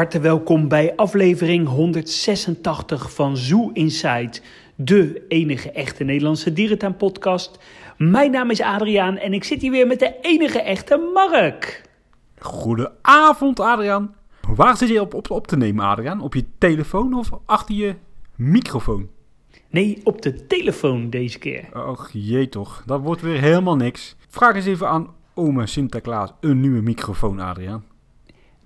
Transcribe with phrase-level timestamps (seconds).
[0.00, 4.40] harte welkom bij aflevering 186 van Zoo Inside,
[4.74, 7.58] de enige echte Nederlandse dierentuinpodcast.
[7.96, 11.82] Mijn naam is Adriaan en ik zit hier weer met de enige echte Mark.
[12.38, 14.14] Goedenavond, Adriaan.
[14.54, 16.20] Waar zit je op, op, op te nemen, Adriaan?
[16.20, 17.94] Op je telefoon of achter je
[18.34, 19.08] microfoon?
[19.70, 21.86] Nee, op de telefoon deze keer.
[21.88, 24.16] Och jee toch, dat wordt weer helemaal niks.
[24.28, 27.89] Vraag eens even aan ome Sinterklaas een nieuwe microfoon, Adriaan.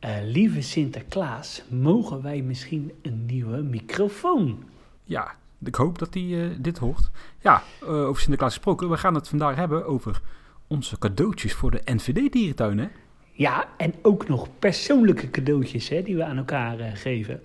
[0.04, 4.64] Eh, lieve Sinterklaas, mogen wij misschien een nieuwe microfoon?
[5.04, 7.10] Ja, ik hoop dat hij eh, dit hoort.
[7.40, 8.90] Ja, eh, over Sinterklaas gesproken.
[8.90, 10.20] We gaan het vandaag hebben over
[10.66, 12.88] onze cadeautjes voor de NVD-dierentuin, hè?
[13.32, 17.40] Ja, en ook nog persoonlijke cadeautjes hè, die we aan elkaar geven.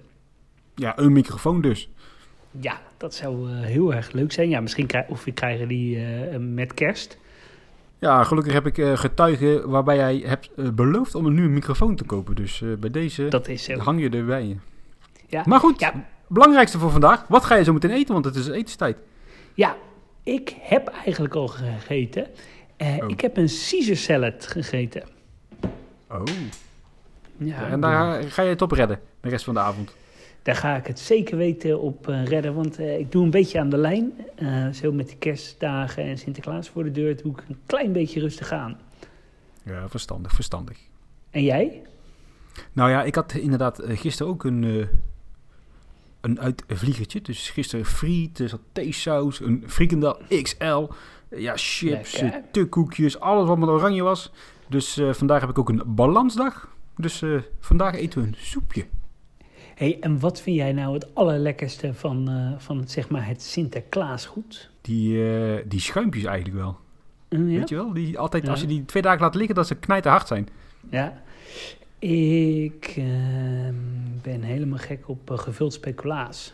[0.75, 1.89] Ja, een microfoon dus.
[2.51, 4.49] Ja, dat zou heel erg leuk zijn.
[4.49, 5.99] Ja, misschien of we krijgen die
[6.38, 7.17] met kerst.
[8.00, 11.95] Ja, gelukkig heb ik eh, getuigen waarbij jij hebt eh, beloofd om een nieuwe microfoon
[11.95, 12.36] te kopen.
[12.36, 14.59] Dus eh, bij deze Dat is hang je erbij.
[15.28, 15.44] Ja.
[15.45, 15.94] Maar goed, Ja.
[16.28, 17.25] belangrijkste voor vandaag.
[17.28, 18.14] Wat ga je zo meteen eten?
[18.14, 18.97] Want het is etenstijd.
[19.53, 19.75] Ja,
[20.23, 22.28] ik heb eigenlijk al gegeten.
[22.78, 23.09] Oh.
[23.09, 25.03] Ik heb een Caesar salad gegeten.
[26.09, 26.22] Oh.
[27.38, 29.95] Ja, en daar ga je het op redden, de rest van de avond.
[30.41, 32.53] Daar ga ik het zeker weten op eh, redden.
[32.53, 34.11] Want eh, ik doe een beetje aan de lijn.
[34.35, 38.19] Eh, zo met de kerstdagen en Sinterklaas voor de deur doe ik een klein beetje
[38.19, 38.77] rustig aan.
[39.63, 40.77] Ja, verstandig, verstandig.
[41.29, 41.81] En jij?
[42.73, 44.87] Nou ja, ik had inderdaad gisteren ook een,
[46.21, 47.21] een uitvliegertje.
[47.21, 50.87] Dus gisteren friet, uh, satésaus, een frikandel XL.
[51.29, 54.31] ja, chips, tukkoekjes, alles wat met oranje was.
[54.67, 56.75] Dus vandaag heb ik ook een balansdag.
[56.97, 57.23] Dus
[57.59, 58.85] vandaag eten we een soepje.
[59.80, 63.41] Hey, en wat vind jij nou het allerlekkerste van, eh, van het, zeg maar, het
[63.41, 64.69] Sinterklaasgoed?
[64.81, 66.77] Die, eh, die schuimpjes eigenlijk wel.
[67.30, 67.58] Mm, ja?
[67.59, 67.94] Weet je wel?
[67.94, 68.50] Die altijd, Ja.
[68.50, 70.47] als je die twee dagen laat liggen, dat ze knijterhard zijn.
[70.90, 71.22] Ja.
[72.00, 73.73] Ik ehm,
[74.22, 76.53] ben helemaal gek op eh, gevuld speculaas.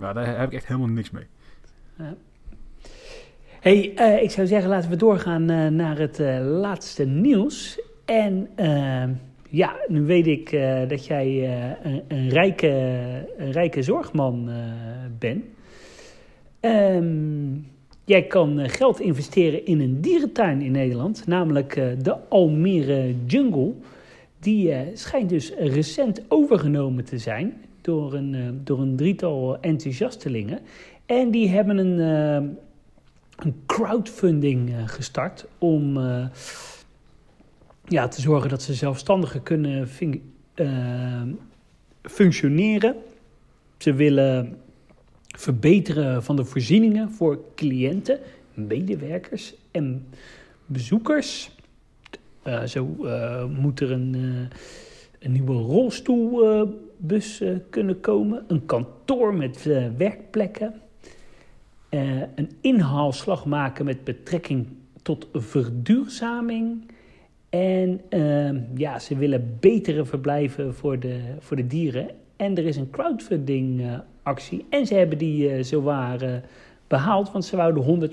[0.00, 1.26] Ja, daar heb ik echt helemaal niks mee.
[3.60, 5.44] hey, eh, ik zou zeggen, laten we doorgaan
[5.76, 7.80] naar het laatste nieuws.
[8.04, 9.12] En ehm,
[9.50, 12.68] ja, nu weet ik eh, dat jij eh, een, een, rijke,
[13.36, 14.54] een rijke zorgman eh,
[15.18, 15.44] bent.
[16.60, 17.54] Ehm,
[18.04, 23.72] jij kan geld investeren in een dierentuin in Nederland, namelijk de Almere Jungle.
[24.40, 30.60] Die schijnt dus recent overgenomen te zijn door een, door een drietal enthousiastelingen.
[31.06, 31.98] En die hebben een,
[33.36, 35.98] een crowdfunding gestart om
[37.88, 39.88] ja, te zorgen dat ze zelfstandiger kunnen
[40.54, 41.22] eh,
[42.02, 42.96] functioneren.
[43.78, 44.58] Ze willen
[45.26, 48.18] verbeteren van de voorzieningen voor cliënten,
[48.54, 50.06] medewerkers en
[50.66, 51.50] bezoekers.
[52.42, 54.14] Eh, zo eh, moet er een,
[55.18, 59.64] een nieuwe rolstoelbus kunnen komen, een kantoor met
[59.96, 60.74] werkplekken,
[62.34, 64.66] een inhaalslag maken met betrekking
[65.02, 66.94] tot verduurzaming.
[67.56, 72.10] En eh, ja, ze willen betere verblijven voor de, voor de dieren.
[72.36, 74.66] En er is een crowdfunding eh, actie.
[74.70, 76.34] En ze hebben die eh zowaar eh,
[76.86, 78.10] behaald, want ze wouden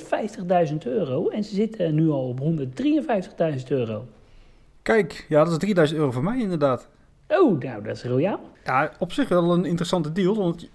[0.71, 1.29] 150.000 euro.
[1.29, 4.05] En ze zitten nu al op 153.000 euro.
[4.81, 6.89] Kijk, ja, dat is 3000 euro voor mij inderdaad.
[7.27, 8.39] Oh, nou, dat is royaal.
[8.65, 10.35] Ja, op zich wel een interessante deal.
[10.35, 10.69] Want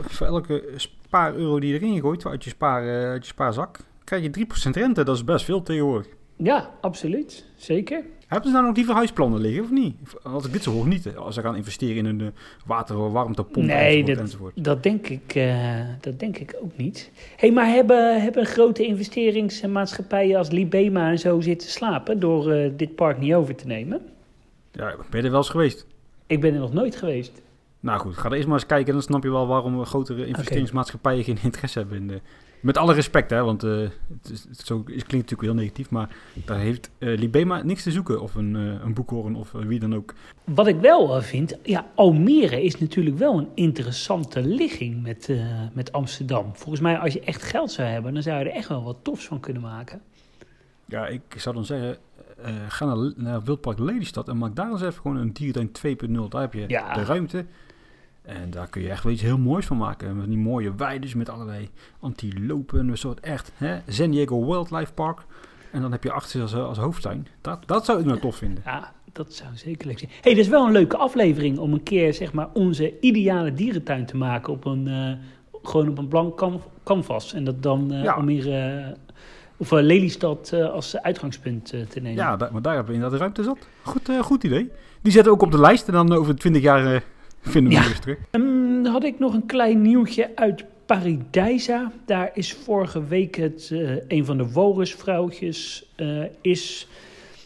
[0.00, 4.46] voor elke spaar-euro die je erin gooit, uit je, spaar, uit je spaarzak, krijg je
[4.68, 5.04] 3% rente.
[5.04, 6.15] Dat is best veel tegenwoordig.
[6.36, 7.44] Ja, absoluut.
[7.56, 8.02] Zeker.
[8.26, 9.96] Hebben ze nou nog liever huisplannen liggen of niet?
[10.22, 11.16] Als ik dit zo hoor, niet.
[11.16, 12.26] Als ze gaan investeren in een uh,
[12.66, 14.64] water- warmtepomp Nee, enzovoort, dat, enzovoort.
[14.64, 17.10] dat, denk ik, eh, dat denk ik ook niet.
[17.36, 22.94] hey, maar hebben, hebben grote investeringsmaatschappijen als Libema en zo zitten slapen door eh, dit
[22.94, 24.00] park niet over te nemen?
[24.72, 25.86] Ja, ben je er wel eens geweest?
[26.26, 27.42] Ik ben er nog nooit geweest.
[27.80, 28.92] Nou goed, ga er eerst maar eens kijken.
[28.92, 32.20] Dan snap je wel waarom grotere investeringsmaatschappijen geen interesse hebben in de...
[32.66, 33.88] Met alle respect, hè, want uh,
[34.22, 37.82] het, is, het, zo, het klinkt natuurlijk heel negatief, maar daar heeft uh, Libema niks
[37.82, 38.20] te zoeken.
[38.20, 40.14] Of een, uh, een boekhoorn of wie dan ook.
[40.44, 45.30] Wat ik wel vind, ja, Almere is natuurlijk wel een interessante ligging met,
[45.72, 46.50] met Amsterdam.
[46.54, 48.96] Volgens mij, als je echt geld zou hebben, dan zou je er echt wel wat
[49.02, 50.00] tofs van kunnen maken.
[50.84, 51.96] Ja, ik zou dan zeggen,
[52.68, 56.28] ga naar, naar Wildpark Lelystad en maak daar eens even gewoon een dierentuin 2.0.
[56.28, 56.94] Daar heb je Ja.
[56.94, 57.44] de ruimte.
[58.26, 60.16] En daar kun je echt wel iets heel moois van maken.
[60.16, 61.68] Met die mooie weides met allerlei
[62.00, 62.88] antilopen.
[62.88, 65.20] Een soort echt hè, San Diego Wildlife Park.
[65.70, 67.26] En dan heb je achter als, als hoofdtuin.
[67.40, 68.62] Dat, dat zou ik nou tof vinden.
[68.64, 70.10] Ja, dat zou zeker leuk zijn.
[70.20, 74.06] hey, dat is wel een leuke aflevering om een keer zeg maar, onze ideale dierentuin
[74.06, 75.12] te maken op een, uh,
[75.62, 77.32] gewoon op een blank can canvas.
[77.32, 78.16] En dat dan uh, Ja.
[78.16, 78.86] om hier, uh,
[79.56, 82.14] of Lelystad als uitgangspunt te nemen.
[82.14, 83.58] Ja, maar daar hebben we inderdaad ruimte zat.
[83.82, 84.70] Goed, goed idee.
[85.02, 87.02] Die zetten we ook op de lijst en dan over 20 jaar
[87.46, 87.84] vinden we ja.
[87.84, 88.18] weer terug.
[88.30, 91.92] Um, dan had ik nog een klein nieuwtje uit Paradijsa.
[92.04, 96.88] Daar is vorige week het, uh, een van de walrusvrouwtjes uh, is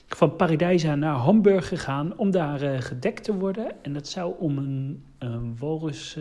[0.08, 3.72] van Paradijsa naar Hamburg gegaan om daar uh, gedekt te worden.
[3.82, 6.18] En dat zou om een, een walrus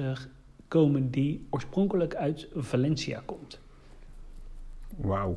[0.67, 3.59] komen die oorspronkelijk uit Valencia komt.
[4.97, 5.35] Wauw.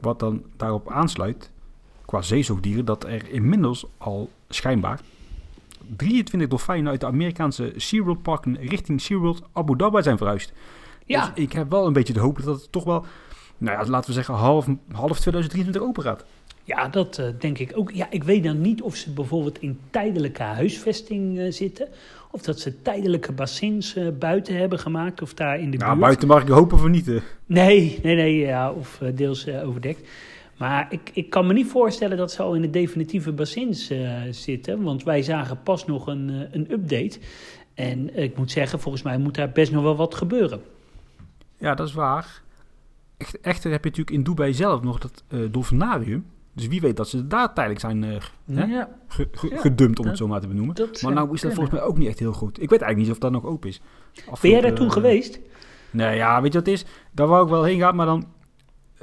[0.00, 1.50] Wat dan daarop aansluit,
[2.04, 5.00] qua zeezoogdieren, dat er inmiddels al schijnbaar
[5.96, 10.52] 23 dolfijnen uit de Amerikaanse SeaWorld parken richting SeaWorld Abu Dhabi zijn verhuisd.
[11.06, 11.30] Ja.
[11.34, 13.04] Dus ik heb wel een beetje de hoop dat het toch wel,
[13.58, 16.24] nou ja, laten we zeggen, half, half 2023 open gaat.
[16.64, 17.90] Ja, dat uh, denk ik ook.
[17.90, 21.88] Ja, ik weet dan niet of ze bijvoorbeeld in tijdelijke huisvesting uh, zitten.
[22.30, 25.22] Of dat ze tijdelijke bassins uh, buiten hebben gemaakt.
[25.22, 26.00] Of daar in de nou, buurt.
[26.00, 27.06] buiten mag ik hopen van niet.
[27.46, 28.36] Nee, nee, nee.
[28.36, 30.08] Ja, of deels overdekt.
[30.56, 33.92] Maar ik, ik kan me niet voorstellen dat ze al in de definitieve bassins
[34.30, 34.82] zitten.
[34.82, 37.18] Want wij zagen pas nog een, een update.
[37.74, 40.62] En ik moet zeggen, volgens mij moet daar best nog wel wat gebeuren.
[41.58, 42.42] Ja, dat is waar.
[43.42, 46.24] Echter heb je natuurlijk in Dubai zelf nog dat dolfinarium.
[46.54, 48.88] Dus wie weet dat ze daar tijdelijk zijn uh, ja.
[49.38, 50.74] gedumpt, om het zo maar te benoemen.
[51.02, 52.62] Maar nou is dat volgens mij ook niet echt heel goed.
[52.62, 53.80] Ik weet eigenlijk niet of dat nog open is.
[54.40, 55.40] ben jij daar toen geweest?
[55.90, 56.84] Nee, ja, weet je wat het is?
[57.12, 58.26] Daar wou ik wel heen gaan, maar dan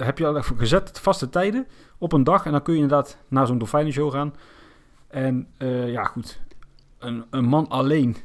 [0.06, 1.68] heb je al gezet vaste tijden
[1.98, 2.46] op een dag.
[2.46, 4.34] En dan kun je inderdaad naar zo'n dolfijnenshow gaan.
[5.08, 6.40] En uh, ja, goed.
[7.00, 8.16] Een, een man alleen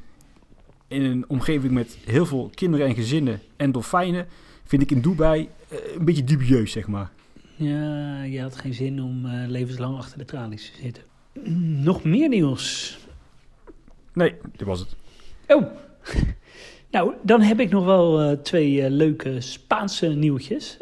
[0.88, 4.26] in een omgeving met heel veel kinderen en gezinnen en dolfijnen...
[4.64, 7.10] vind ik in Dubai uh, een beetje dubieus, zeg maar.
[7.56, 11.02] Ja, je had geen zin om uh, levenslang achter de tralies te zitten.
[11.84, 12.98] Nog meer nieuws?
[14.12, 14.96] Nee, dit was het.
[15.46, 15.66] Oh,
[16.90, 20.76] nou, dan heb ik nog wel uh, twee uh, leuke Spaanse nieuwtjes.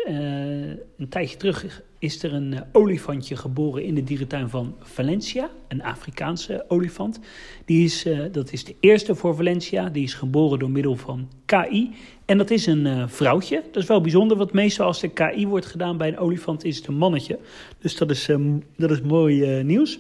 [0.97, 5.51] een tijdje terug is er een olifantje geboren in de dierentuin van Valencia.
[5.69, 7.21] Een Afrikaanse olifant.
[7.65, 9.89] Die is, dat is de eerste voor Valencia.
[9.89, 11.91] Die is geboren door middel van KI.
[12.25, 13.63] En dat is een vrouwtje.
[13.73, 16.77] Dat is wel bijzonder, want meestal als de KI wordt gedaan bij een olifant is
[16.77, 17.39] het een mannetje.
[17.79, 19.99] Dus dat is, um, dat is mooi nieuws.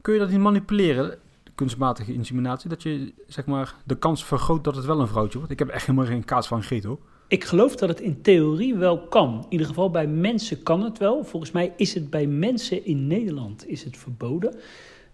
[0.00, 1.18] Kun je dat niet manipuleren,
[1.56, 2.68] kunstmatige inseminatie?
[2.68, 5.52] Dat je zeg maar de kans vergroot dat het wel een vrouwtje wordt?
[5.52, 6.98] Ik heb echt helemaal geen kaas van gegeten hoor.
[7.28, 9.34] Ik geloof dat het in theorie wel kan.
[9.34, 11.24] In ieder geval bij mensen kan het wel.
[11.24, 14.54] Volgens mij is het bij mensen in Nederland is het verboden.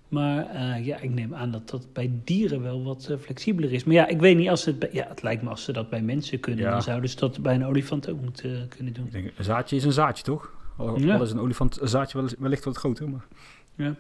[0.09, 3.85] Maar uh, ja, ik neem aan dat dat bij dieren wel wat uh, flexibeler is.
[3.85, 4.79] Maar ja, ik weet niet als het...
[4.79, 6.65] Bij, ja, het lijkt me als ze dat bij mensen kunnen...
[6.65, 6.71] Ja.
[6.71, 9.07] dan zouden ze dat bij een olifant ook moeten uh, kunnen doen.
[9.07, 10.53] Ik denk, een zaadje is een zaadje, toch?
[10.77, 11.17] Al, ja.
[11.17, 13.27] al is een olifant een zaadje wellicht wat groter, maar...
[13.75, 13.95] Ja.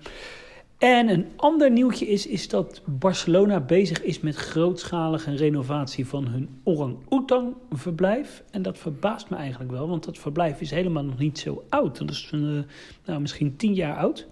[0.83, 6.49] En een ander nieuwtje is, is dat Barcelona bezig is met grootschalige renovatie van hun
[6.65, 8.43] orang-oetang verblijf.
[8.51, 11.99] En dat verbaast me eigenlijk wel, want dat verblijf is helemaal nog niet zo oud.
[11.99, 12.31] Dat is
[13.05, 14.27] nou, misschien tien jaar oud.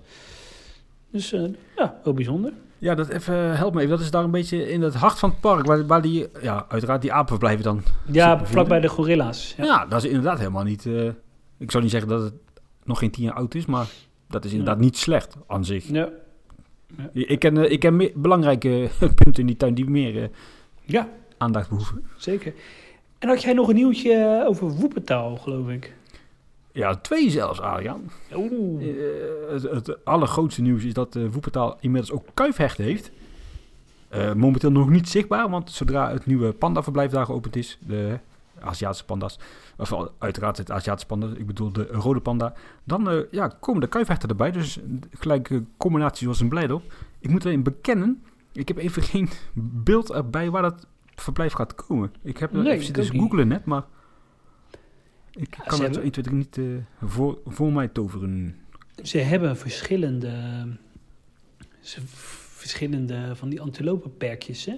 [1.11, 2.53] Dus uh, ja, heel bijzonder.
[2.79, 3.93] Ja, dat even, help me even.
[3.93, 6.67] Dat is daar een beetje in het hart van het park, waar, waar die, ja,
[6.69, 7.83] uiteraard die apen verblijven dan.
[8.13, 9.55] Ja, vlakbij de gorilla's.
[9.57, 9.65] Ja.
[9.65, 9.87] ja.
[9.87, 11.11] dat is inderdaad helemaal niet, uh,
[11.59, 12.35] ik zou niet zeggen dat het
[12.85, 13.87] nog geen tien jaar oud is, maar
[14.29, 14.83] dat is inderdaad ja.
[14.83, 15.89] niet slecht aan zich.
[15.89, 16.09] Ja.
[16.97, 17.11] Ja.
[17.13, 18.89] Ik ken, uh, ik ken meer, belangrijke
[19.23, 20.25] punten in die tuin die meer uh,
[20.85, 21.09] ja.
[21.39, 22.05] aandacht behoeven.
[22.17, 22.53] Zeker.
[23.19, 25.95] En had jij nog een nieuwtje over woepentaal, geloof ik?
[26.73, 28.11] Ja, twee zelfs, Arjan.
[28.35, 28.83] Oeh.
[28.83, 28.95] Uh,
[29.51, 33.11] het, het, allergrootste nieuws is dat uh, Woepertaal inmiddels ook kuifhechten heeft.
[34.15, 38.19] Uh, momenteel nog niet zichtbaar, want zodra het nieuwe pandaverblijf daar geopend is, de
[38.61, 39.39] Aziatische panda's,
[39.77, 44.29] of uiteraard het Aziatische panda, ik bedoel de rode panda, dan ja, komen de kuifhechten
[44.29, 44.51] erbij.
[44.51, 44.79] Dus
[45.11, 46.95] gelijk combinatie zoals een blijdop.
[47.19, 49.29] Ik moet erin bekennen, ik heb even geen
[49.85, 52.13] beeld erbij waar dat verblijf gaat komen.
[52.23, 53.85] Ik heb nee, even zitten googlen net, maar...
[55.31, 58.57] Ik ja, kan het zo 1, 2, niet uh, voor, voor mij toveren.
[59.03, 60.33] Ze hebben verschillende,
[61.81, 64.75] ze, verschillende van die antilopenperkjes, hè?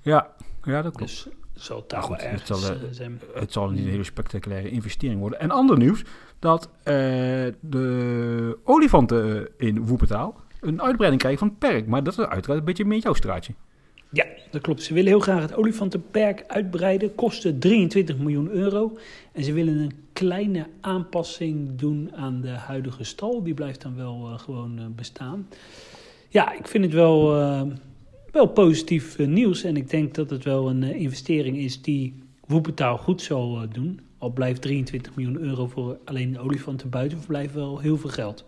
[0.00, 0.34] Ja,
[0.64, 1.10] ja dat klopt.
[1.10, 3.20] Dus zal nou goed, het, zal, uh, zijn.
[3.34, 5.40] het zal niet een hele spectaculaire investering worden.
[5.40, 6.02] En ander nieuws,
[6.38, 6.84] dat uh,
[7.60, 11.86] de olifanten in Woepetaal een uitbreiding krijgen van het perk.
[11.86, 13.54] Maar dat is uiteraard een beetje meer jouw straatje.
[14.14, 14.82] Ja, dat klopt.
[14.82, 17.14] Ze willen heel graag het olifantenperk uitbreiden.
[17.14, 18.98] Kosten 23 miljoen euro.
[19.32, 23.42] En ze willen een kleine aanpassing doen aan de huidige stal.
[23.42, 25.48] Die blijft dan wel uh, gewoon uh, bestaan.
[26.28, 27.62] Ja, ik vind het wel, uh,
[28.34, 29.62] wel positief nieuws.
[29.62, 34.00] En ik denk dat het wel een investering is die Woepentaal goed zal doen.
[34.18, 38.44] Al blijft 23 miljoen euro voor alleen de olifanten buitenverblijf wel heel veel geld.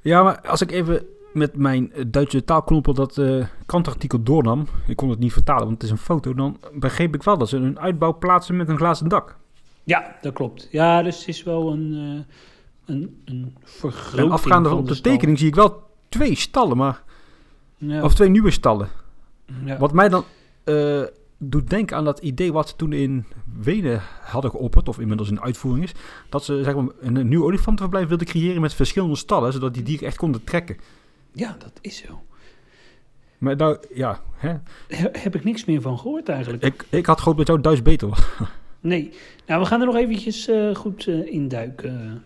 [0.00, 5.10] Ja, maar als ik even met mijn Duitse taalknoppel dat uh, krantartikel doornam, ik kon
[5.10, 7.78] het niet vertalen, want het is een foto, dan begreep ik wel dat ze een
[7.78, 9.36] uitbouw plaatsen met een glazen dak.
[9.84, 10.68] Ja, dat klopt.
[10.70, 12.20] Ja, dus het is wel een, uh,
[12.84, 14.26] een, een vergroting.
[14.26, 17.02] En afgaande op de, de tekening zie ik wel twee stallen, maar...
[17.76, 18.02] Ja.
[18.02, 18.88] Of twee nieuwe stallen.
[19.64, 19.78] Ja.
[19.78, 20.24] Wat mij dan
[20.64, 21.02] uh,
[21.38, 23.24] doet denken aan dat idee wat ze toen in
[23.62, 25.92] Wenen hadden geopperd, of inmiddels in uitvoering is,
[26.28, 30.06] dat ze zeg maar, een, nieuw olifantenverblijf wilden creëren met verschillende stallen, zodat die dieren
[30.06, 30.76] echt konden trekken.
[31.32, 32.22] Ja, dat is zo.
[33.38, 34.20] Maar nou, ja.
[34.36, 34.54] Hè?
[35.12, 36.64] Heb ik niks meer van gehoord eigenlijk.
[36.64, 38.20] Ik, ik had gehoopt dat jou Duits beter was.
[38.82, 39.12] Nee.
[39.46, 42.22] Nou, we gaan er nog eventjes uh, goed uh, induiken.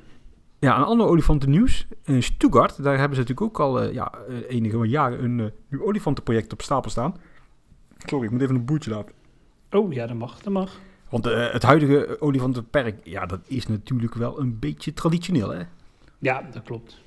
[0.66, 1.86] Ja, een ander olifantennieuws.
[2.04, 4.12] In Stuttgart, daar hebben ze natuurlijk ook al uh, ja,
[4.48, 7.16] enige jaren een nieuw olifantenproject op stapel staan.
[7.98, 9.14] Sorry, ik moet even een boertje laten.
[9.70, 10.80] Oh ja, dat mag, dat mag.
[11.08, 15.62] Want uh, het huidige olifantenperk, ja, dat is natuurlijk wel een beetje traditioneel, hè?
[16.18, 17.00] Ja, dat klopt.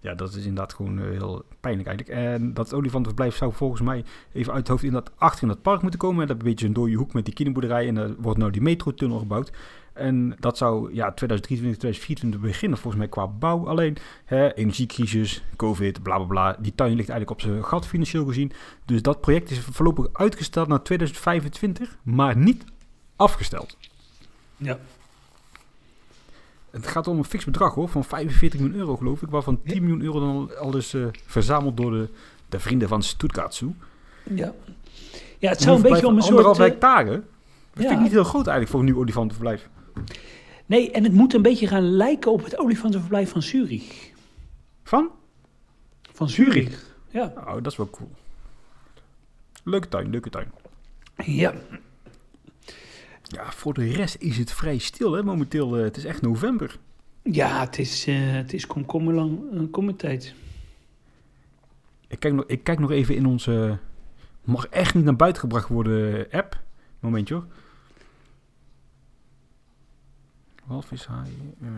[0.00, 2.18] Ja, dat is inderdaad gewoon uh, heel pijnlijk eigenlijk.
[2.18, 5.62] En dat olifantenverblijf zou volgens mij even uit het hoofd in dat achter in dat
[5.62, 6.22] park moeten komen.
[6.22, 7.88] En dat een beetje een dode hoek met die kinderboerderij.
[7.88, 9.52] En er wordt nou die metrotunnel gebouwd.
[9.94, 13.68] En dat zou ja, 2023, 2024 beginnen volgens mij qua bouw.
[13.68, 16.56] Alleen hè, energiecrisis, covid, bla bla bla.
[16.60, 18.52] Die tuin ligt eigenlijk op zijn gat financieel gezien.
[18.84, 22.64] Dus dat project is voorlopig uitgesteld naar 2025, maar niet
[23.16, 23.76] afgesteld.
[24.56, 24.78] Ja.
[26.70, 29.28] Het gaat om een fix bedrag hoor, van 45 miljoen euro geloof ik.
[29.30, 32.08] Waarvan 10 miljoen euro dan al is uh, verzameld door de,
[32.48, 33.74] de vrienden van Stuttgart Zoo.
[34.22, 34.52] Ja.
[35.38, 36.36] Ja, het zou een beetje om een soort...
[36.36, 37.10] Anderhalf eh, hectare.
[37.10, 37.88] Dat ja.
[37.88, 39.68] vind ik niet heel groot eigenlijk voor een nieuw olifantenverblijf.
[40.66, 44.12] Nee, en het moet een beetje gaan lijken op het olifantenverblijf van Zurich.
[44.82, 45.10] Van?
[46.02, 47.32] Van Zurich, ja.
[47.36, 48.10] Oh, dat is wel cool.
[49.62, 50.52] Leuke tuin, leuke tuin.
[51.16, 51.54] Ja.
[53.22, 55.78] Ja, voor de rest is het vrij stil, hè, momenteel.
[55.78, 56.78] Uh, het is echt november.
[57.22, 59.38] Ja, het is, uh, het is komkommerlang
[59.76, 60.34] uh, tijd.
[62.08, 63.78] Ik kijk, nog, ik kijk nog even in onze...
[64.42, 66.60] Mag echt niet naar buiten gebracht worden app.
[67.00, 67.46] Momentje hoor.
[70.64, 71.54] Walvishaai.
[71.62, 71.68] Uh,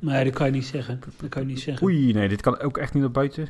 [0.00, 1.00] nee, dat kan je niet zeggen.
[1.16, 1.86] Dat kan je niet zeggen.
[1.86, 3.48] Oei, nee, dit kan ook echt niet naar buiten.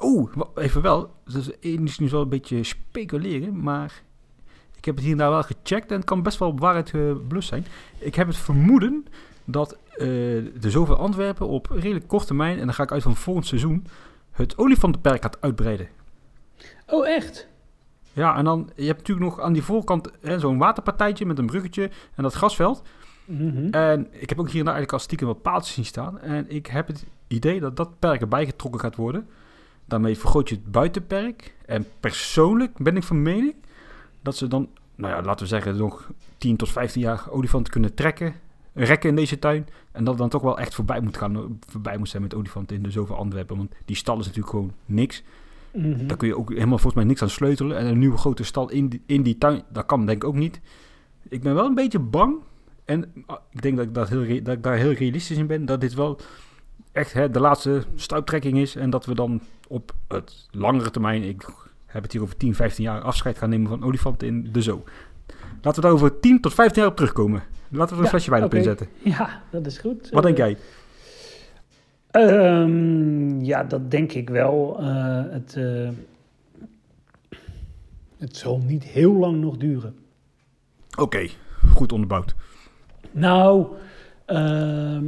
[0.00, 1.14] Oeh, even wel.
[1.24, 4.02] Dat is nu wel een beetje speculeren, maar
[4.76, 7.48] ik heb het hier nou wel gecheckt en het kan best wel op waarheid geblust
[7.48, 7.66] zijn.
[7.98, 9.06] Ik heb het vermoeden
[9.44, 9.78] dat uh,
[10.60, 13.86] de zoveel Antwerpen op redelijk korte termijn, en dan ga ik uit van volgend seizoen,
[14.30, 15.88] het olifantenperk gaat uitbreiden.
[16.86, 17.48] Oh, echt?
[18.16, 21.90] Ja, en dan, je hebt natuurlijk nog aan die voorkant zo'n waterpartijtje met een bruggetje
[22.14, 22.82] en dat grasveld.
[23.24, 23.68] Mhm.
[23.70, 26.20] En ik heb ook hier eigenlijk al stiekem wat paaltjes zien staan.
[26.20, 29.28] En ik heb het idee dat dat perk erbij getrokken gaat worden.
[29.84, 31.54] Daarmee vergroot je het buitenperk.
[31.66, 33.54] En persoonlijk ben ik van mening
[34.22, 37.94] dat ze dan, nou ja, laten we zeggen, nog 10 tot 15 jaar olifanten kunnen
[37.94, 38.34] trekken.
[38.72, 39.66] Rekken in deze tuin.
[39.92, 42.82] En dat dan toch wel echt voorbij moet, gaan, voorbij moet zijn met olifanten in
[42.82, 43.56] de zoveel Antwerpen.
[43.56, 45.22] Want die stal is natuurlijk gewoon niks.
[45.76, 47.76] Mm Daar kun je ook helemaal volgens mij niks aan sleutelen.
[47.76, 50.34] En een nieuwe grote stal in die, in die tuin, dat kan denk ik ook
[50.34, 50.60] niet.
[51.28, 52.36] Ik ben wel een beetje bang.
[52.84, 55.64] En ah, ik denk dat ik, dat heel, dat ik daar heel realistisch in ben.
[55.64, 56.20] Dat dit wel
[56.92, 58.76] echt hè, de laatste stuiptrekking is.
[58.76, 61.46] En dat we dan op het langere termijn, ik
[61.86, 64.84] heb het hier over 10, 15 jaar, afscheid gaan nemen van olifanten in de zoo.
[65.62, 67.42] Laten we daar over 10 tot 15 jaar op terugkomen.
[67.68, 68.58] Laten we er een flesje wijn okay.
[68.58, 68.88] op inzetten.
[69.02, 70.10] Ja, dat is goed.
[70.10, 70.56] Wat denk jij?
[72.16, 74.76] Um, ja, dat denk ik wel.
[74.80, 75.88] Uh, het, uh,
[78.18, 79.94] het zal niet heel lang nog duren.
[80.90, 81.30] Oké, okay,
[81.72, 82.34] goed onderbouwd.
[83.10, 83.66] Nou,
[84.26, 84.98] uh,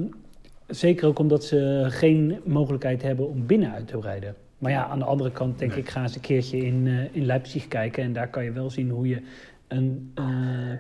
[0.67, 4.35] zeker ook omdat ze geen mogelijkheid hebben om binnen uit te breiden.
[4.59, 5.81] Maar ja, aan de andere kant denk nee.
[5.81, 8.03] ik, ga eens een keertje in, uh, in Leipzig kijken.
[8.03, 9.23] En daar kan je wel zien hoe je
[9.69, 10.15] een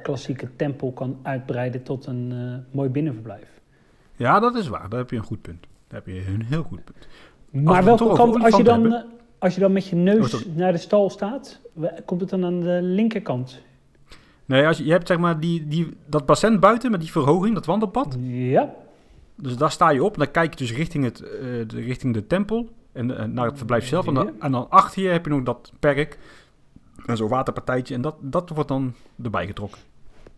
[0.02, 2.32] klassieke tempel kan uitbreiden tot een
[2.70, 3.60] mooi binnenverblijf.
[4.16, 4.88] Ja, dat is waar.
[4.88, 5.66] Daar heb je een goed punt.
[5.88, 7.08] Daar heb je een heel goed punt.
[7.64, 9.06] Maar welke kant, als je, dan, hebben,
[9.38, 11.60] als je dan met je neus oh, naar de stal staat,
[12.04, 13.62] komt het dan aan de linkerkant?
[14.44, 17.54] Nee, als je, je hebt zeg maar die, die, dat bassin buiten met die verhoging,
[17.54, 18.16] dat wandelpad.
[18.20, 18.74] Ja.
[19.34, 21.28] Dus daar sta je op, dan kijk je dus richting, het, uh,
[21.66, 24.06] de, richting de tempel en uh, naar het verblijf zelf.
[24.06, 26.18] En dan, en dan achter je heb je nog dat perk
[27.06, 29.80] en zo'n waterpartijtje en dat, dat wordt dan erbij getrokken.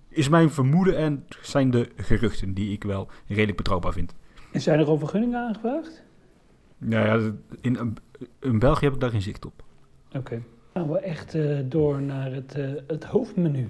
[0.08, 4.14] Is mijn vermoeden en zijn de geruchten die ik wel redelijk betrouwbaar vind.
[4.52, 6.02] En zijn er al vergunningen aangevraagd?
[6.78, 7.30] Ja, ja
[7.60, 7.96] in,
[8.40, 9.62] in België heb ik daar geen zicht op.
[10.08, 10.18] Oké.
[10.18, 10.42] Okay.
[10.72, 13.68] Gaan we echt uh, door naar het, uh, het hoofdmenu.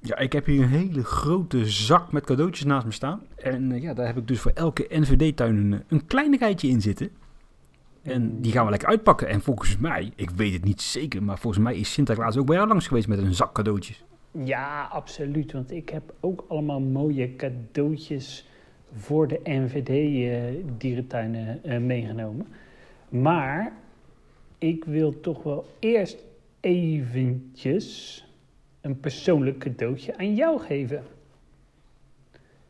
[0.00, 3.20] Ja, ik heb hier een hele grote zak met cadeautjes naast me staan.
[3.36, 7.10] En uh, ja, daar heb ik dus voor elke NVD-tuin een, een kleinigheidje in zitten.
[8.02, 9.28] En die gaan we lekker uitpakken.
[9.28, 12.56] En volgens mij, ik weet het niet zeker, maar volgens mij is Sinterklaas ook bij
[12.56, 14.04] jou langs geweest met een zak cadeautjes.
[14.44, 15.52] Ja, absoluut.
[15.52, 18.48] Want ik heb ook allemaal mooie cadeautjes
[18.94, 22.46] voor de NVD-dierentuinen uh, uh, meegenomen.
[23.08, 23.72] Maar
[24.58, 26.24] ik wil toch wel eerst
[26.60, 28.26] eventjes
[28.80, 31.02] een persoonlijk cadeautje aan jou geven.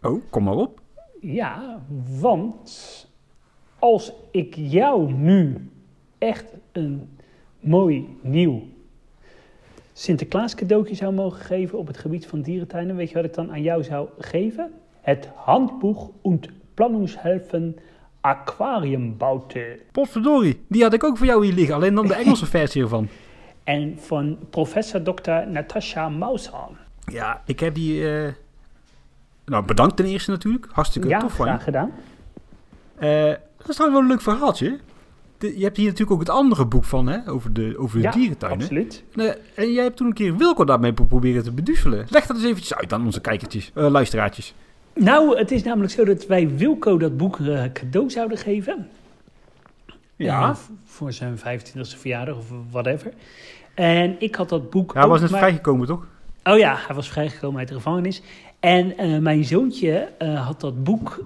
[0.03, 0.81] Oh, kom maar op.
[1.21, 1.83] Ja,
[2.21, 3.09] want
[3.79, 5.71] als ik jou nu
[6.19, 7.09] echt een
[7.61, 8.63] mooi nieuw
[9.93, 13.51] Sinterklaas cadeautje zou mogen geven op het gebied van dierentuinen, weet je wat ik dan
[13.51, 14.73] aan jou zou geven?
[15.03, 17.77] Het Handbuch und Planungshelfen
[18.21, 19.79] Aquariumbaute.
[19.93, 23.09] Potverdorie, die had ik ook voor jou hier liggen, alleen dan de Engelse versie ervan.
[23.65, 25.31] En van professor Dr.
[25.49, 26.77] Natasha Maushan.
[27.05, 28.01] Ja, ik heb die...
[28.01, 28.29] Uh...
[29.45, 30.67] Nou, bedankt ten eerste natuurlijk.
[30.73, 31.53] Hartstikke ja, tof van je.
[31.53, 31.93] Ja, gedaan.
[33.01, 33.25] Uh,
[33.57, 34.79] dat is trouwens wel een leuk verhaaltje
[35.49, 38.11] je hebt hier natuurlijk ook het andere boek van, hè, over de, over de ja,
[38.11, 38.61] dierentuinen.
[38.61, 39.05] absoluut.
[39.55, 42.07] en jij hebt toen een keer Wilco daarmee proberen te beduvelen.
[42.09, 44.55] Leg dat eens eventjes uit aan onze kijkertjes, uh, luisteraartjes.
[44.95, 48.89] Nou, het is namelijk zo dat wij Wilco dat boek uh, cadeau zouden geven.
[50.17, 50.49] Ja.
[50.49, 53.13] Uh, voor zijn 25e verjaardag of whatever.
[53.75, 54.93] En ik had dat boek.
[54.93, 56.07] Ja, hij was net vrijgekomen, toch?
[56.45, 58.23] Oh ja, hij was vrijgekomen uit de gevangenis.
[58.61, 61.25] En mijn zoontje had dat boek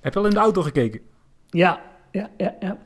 [0.00, 1.00] Heb je al in de auto gekeken?
[1.50, 2.78] Ja, ja, ja, ja.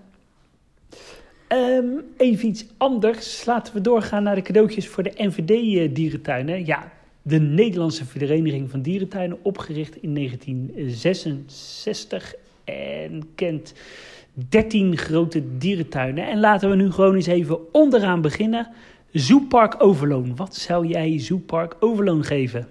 [1.52, 1.86] Ehm,
[2.16, 3.44] even iets anders.
[3.44, 6.66] Laten we doorgaan naar de cadeautjes voor de NVD-dierentuinen.
[6.66, 12.34] Ja, de Nederlandse Vereniging van Dierentuinen, opgericht in 1966
[12.64, 13.74] en kent
[14.48, 16.28] 13 grote dierentuinen.
[16.28, 18.68] En laten we nu gewoon eens even onderaan beginnen.
[19.10, 20.36] Zoopark Overloon.
[20.36, 22.68] Wat zou jij Zoopark Overloon geven?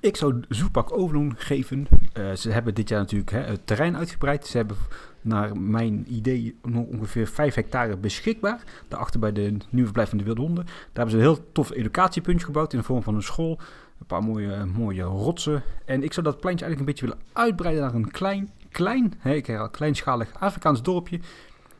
[0.00, 1.86] Ik zou Zoepak Overloon geven.
[2.16, 4.46] Eh, ze hebben dit jaar natuurlijk hè, het terrein uitgebreid.
[4.46, 4.76] Ze hebben
[5.20, 8.62] naar mijn idee nog ongeveer 5 hectare beschikbaar.
[8.88, 10.64] Daarachter bij de nieuwe verblijf van de wilde honden.
[10.64, 13.58] Daar hebben ze een heel tof educatiepuntje gebouwd in de vorm van een school.
[13.98, 15.62] Een paar mooie, mooie rotsen.
[15.84, 19.34] En ik zou dat pleintje eigenlijk een beetje willen uitbreiden naar een klein, klein, hè,
[19.34, 21.20] ik herhaal, kleinschalig Afrikaans dorpje.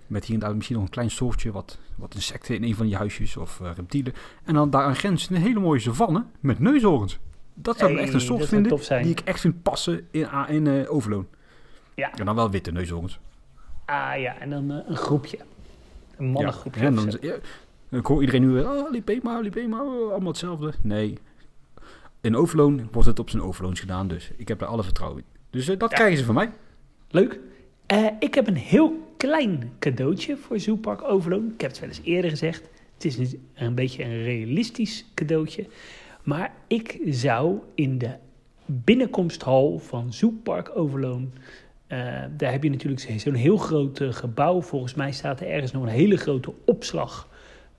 [0.07, 2.87] Met hier en daar misschien nog een klein soortje, wat, wat insecten in een van
[2.87, 4.13] die huisjes of eh, reptielen.
[4.45, 7.19] En dan daar aan grens een hele mooie savanne met neushoorns.
[7.59, 10.93] Dat zou Hey, echt een soort vinden die ik echt vind passen in, in eh,
[10.95, 11.27] Overloon.
[11.95, 12.13] Ja.
[12.15, 13.19] En dan wel witte neushoorns.
[13.85, 15.39] Ah ja, en dan eh, een groepje.
[16.17, 16.81] Een mannengroepje.
[16.81, 17.35] Ja, en dan, ja,
[17.91, 20.73] ik hoor iedereen nu weer, oh, Lipema, Lipema, oh, allemaal hetzelfde.
[20.83, 21.19] Nee,
[22.21, 25.27] in Overloon wordt het op zijn Overloons gedaan, dus ik heb er alle vertrouwen in.
[25.51, 25.97] Dus eh, dat Ja.
[25.97, 26.51] krijgen ze van mij.
[27.11, 27.39] Leuk.
[28.19, 31.53] Ik heb een heel klein cadeautje voor Zoopark Overloon.
[31.55, 32.63] Ik heb het wel eens eerder gezegd.
[32.95, 35.67] Het is niet een beetje een realistisch cadeautje.
[36.27, 38.11] Maar ik zou in de
[38.67, 41.33] binnenkomsthal van Zoopark Overloon...
[41.87, 41.99] eh,
[42.37, 44.63] daar heb je natuurlijk zo- zo'n heel groot eh, gebouw.
[44.63, 47.29] Volgens mij staat er ergens nog een hele grote opslag...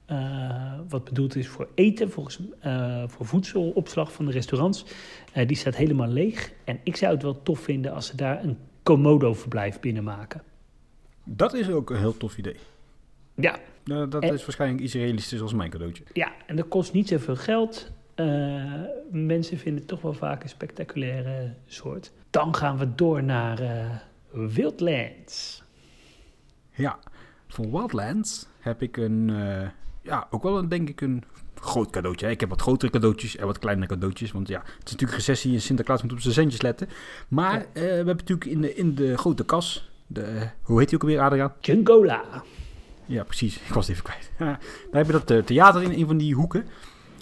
[0.06, 2.40] eh, wat bedoeld is voor eten, volgens,
[3.08, 4.86] voor voedselopslag van de restaurants.
[5.48, 6.52] Die staat helemaal leeg.
[6.64, 10.42] En ik zou het wel tof vinden als ze daar een Komodo-verblijf binnenmaken.
[11.24, 12.56] Dat is ook een heel tof idee.
[13.36, 16.04] Ja, Eh, dat is waarschijnlijk iets realistisch als mijn cadeautje.
[16.14, 17.92] ja, en dat kost niet zoveel geld.
[18.18, 18.64] Eh,
[19.12, 22.12] mensen vinden het toch wel vaak een spectaculaire soort.
[22.30, 23.96] Dan gaan we door naar eh,
[24.32, 25.64] Wildlands.
[26.72, 27.00] Ja,
[27.48, 29.68] voor Wildlands heb ik een, eh,
[30.02, 31.24] ja, ook wel een, denk ik een
[31.56, 32.26] groot cadeautje.
[32.26, 32.32] hè.
[32.32, 34.32] Ik heb wat grotere cadeautjes en wat kleinere cadeautjes.
[34.32, 36.88] Want ja, het is natuurlijk recessie en Sinterklaas moet op zijn centjes letten.
[37.28, 37.66] Maar Ja.
[37.74, 41.20] we hebben natuurlijk in de, in de grote kas, de, hoe heet die ook alweer,
[41.22, 41.54] Adriaan?
[41.60, 42.24] Jungola.
[43.06, 43.58] Ja, precies.
[43.60, 44.32] Ik was het even kwijt.
[44.92, 46.66] Daar heb je dat theater in een van die hoeken.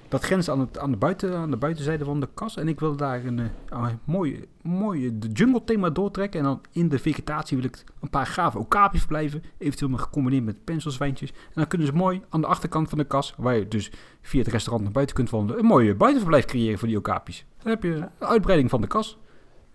[0.10, 2.58] Dat grenst aan, het, aan, de buiten, aan de buitenzijde van de kas.
[2.58, 3.38] En ik wil daar een,
[3.74, 6.40] uh, mooi, mooi de jungle thema doortrekken.
[6.40, 9.44] En dan in de vegetatie wil ik een paar gave okapjes blijven.
[9.58, 11.30] Eventueel maar gecombineerd met penselswijntjes.
[11.32, 13.92] En dan kunnen ze mooi aan de achterkant van de kas, waar je dus
[14.22, 17.46] via het restaurant naar buiten kunt wandelen, een mooie buitenverblijf creëren voor die okapjes.
[17.62, 19.18] Dan heb je een uitbreiding van de kas.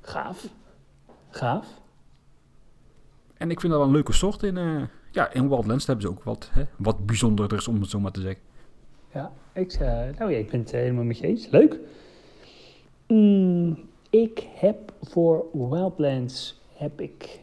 [0.01, 0.47] Gaaf.
[1.31, 1.67] Gaaf.
[3.37, 6.11] En ik vind dat wel een leuke soort in, uh, ja, in Wildlands hebben ze
[6.11, 8.43] ook wat, hè, wat bijzonderders, om het zo maar te zeggen.
[9.15, 11.49] Ja, ik, uh, nou ja, ik ben het helemaal met je eens.
[11.49, 11.79] Leuk.
[13.07, 13.79] Mm,
[14.11, 17.41] ik heb voor Wildlands heb ik,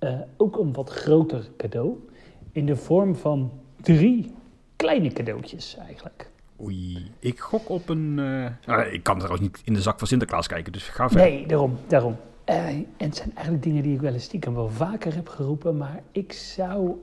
[0.00, 2.08] uh, ook een wat groter cadeau.
[2.52, 4.34] In de vorm van drie
[4.76, 6.30] kleine cadeautjes eigenlijk.
[6.60, 8.18] Oei, ik gok op een...
[8.18, 11.30] Uh, ik kan trouwens niet in de zak van Sinterklaas kijken, dus ga verder.
[11.30, 12.16] Nee, daarom, daarom.
[12.48, 15.76] Uh, en het zijn eigenlijk dingen die ik wel eens stiekem wel vaker heb geroepen,
[15.76, 16.96] maar ik zou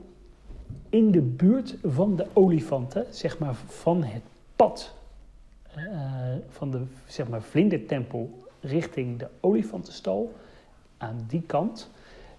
[0.88, 4.22] in de buurt van de olifanten, zeg maar van het
[4.56, 4.94] pad
[5.78, 10.34] uh, van de zeg maar vlindertempel richting de olifantenstal,
[10.96, 11.90] aan die kant,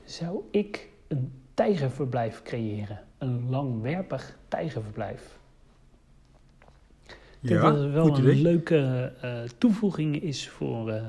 [0.06, 3.00] zou ik een tijgerverblijf creëren.
[3.18, 5.38] Een langwerpig tijgerverblijf.
[7.40, 8.42] Ik denk dat het wel een idee.
[8.42, 11.04] leuke uh, toevoeging is voor, uh,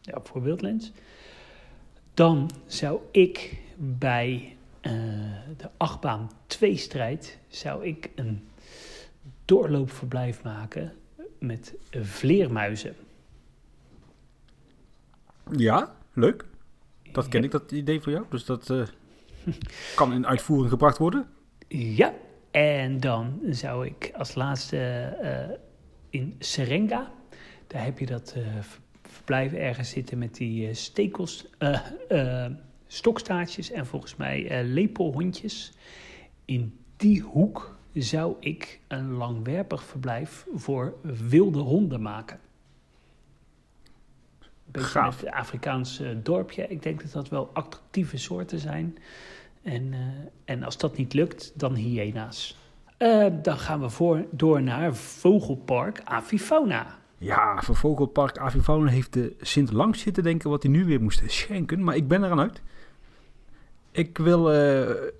[0.00, 0.92] ja, voor Wildlands.
[2.14, 4.92] Dan zou ik bij uh,
[5.56, 8.48] de achtbaan 2 strijd zou ik een
[9.44, 10.92] doorloopverblijf maken
[11.38, 12.94] met vleermuizen.
[15.50, 16.44] Ja, leuk.
[17.12, 17.46] Dat ken ja.
[17.46, 18.24] ik, dat idee voor jou.
[18.30, 18.86] Dus dat uh,
[19.96, 21.28] kan in uitvoering gebracht worden.
[21.68, 22.14] Ja,
[22.50, 25.56] en dan zou ik als laatste uh,
[26.10, 27.12] in Serenga,
[27.66, 28.36] daar heb je dat
[29.02, 31.46] verblijf ergens zitten met die stekels,
[32.92, 35.72] stokstaartjes en volgens mij lepelhondjes.
[36.44, 40.94] In die hoek zou ik een langwerpig verblijf voor
[41.28, 42.38] wilde honden maken.
[44.40, 44.48] Een
[44.82, 45.20] beetje Gaaf.
[45.20, 46.66] het Afrikaanse dorpje.
[46.68, 48.98] Ik denk dat dat wel attractieve soorten zijn.
[49.62, 49.98] En, uh,
[50.44, 52.58] en als dat niet lukt, dan hyena's.
[52.98, 56.98] Uh, dan gaan we voor, door naar Vogelpark Avifauna.
[57.18, 61.22] Ja, voor Vogelpark Avifauna heeft de Sint lang zitten denken wat hij nu weer moest
[61.26, 61.84] schenken.
[61.84, 62.62] Maar ik ben eraan uit.
[63.90, 64.54] Ik wil uh,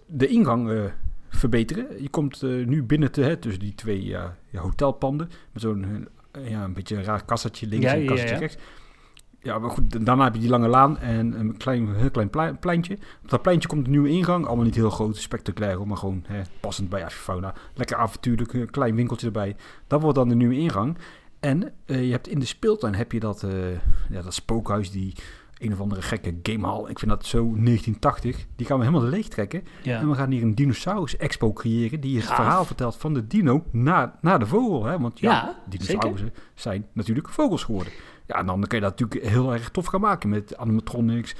[0.06, 0.90] de ingang
[1.28, 2.02] verbeteren.
[2.02, 5.30] Je komt uh, nu binnen te, hè, tussen die twee ja, ja, hotelpanden.
[5.52, 6.08] Met zo'n
[6.42, 8.56] ja, een beetje een raar kassatje links ja, en een kassatje rechts.
[9.42, 12.30] Ja, maar goed, daarna heb je die lange laan en een klein, heel klein
[12.60, 12.98] pleintje.
[13.22, 14.46] Op dat pleintje komt een nieuwe ingang.
[14.46, 17.54] Allemaal niet heel groot, spectaculair, maar gewoon hè, passend bij Avifauna.
[17.74, 19.56] Lekker avontuurlijk, een klein winkeltje erbij.
[19.86, 20.98] Dat wordt dan de nieuwe ingang.
[21.40, 23.70] En uh, je hebt in de speeltuin heb je dat, uh,
[24.10, 25.14] ja, dat spookhuis, die
[25.60, 26.88] een of andere gekke gamehal.
[26.88, 28.46] Ik vind dat zo 1980.
[28.56, 29.64] Die gaan we helemaal leeg trekken.
[29.82, 29.98] Ja.
[29.98, 32.00] En we gaan hier een dinosaurus expo creëren.
[32.00, 32.36] Die het Gaaf.
[32.36, 34.84] verhaal vertelt van de dino naar, naar de vogel.
[34.84, 34.98] Hè?
[34.98, 37.92] Want ja, ja dinosaurussen zijn natuurlijk vogels geworden.
[38.26, 41.34] Ja, en dan kun je dat natuurlijk heel erg tof gaan maken met animatronics.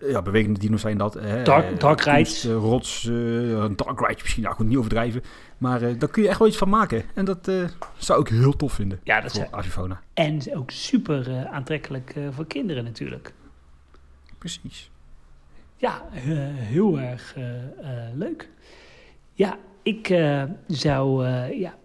[0.00, 1.14] Ja, bewegende dino's zijn dat.
[1.14, 1.42] Hè?
[1.42, 2.44] Dark, dark rides.
[2.44, 4.42] Rots, uh, een dark ride misschien.
[4.42, 5.22] Nou goed, niet overdrijven.
[5.58, 7.02] Maar uh, daar kun je echt wel iets van maken.
[7.14, 7.50] En dat
[7.96, 9.00] zou ik heel tof vinden.
[9.02, 10.00] Ja, dat voor Avifona.
[10.14, 13.32] En ook super aantrekkelijk voor kinderen natuurlijk.
[14.46, 14.90] Precies.
[15.76, 17.36] Ja, heel erg
[18.14, 18.50] leuk.
[19.32, 20.06] Ja, ik
[20.66, 21.78] zou ja,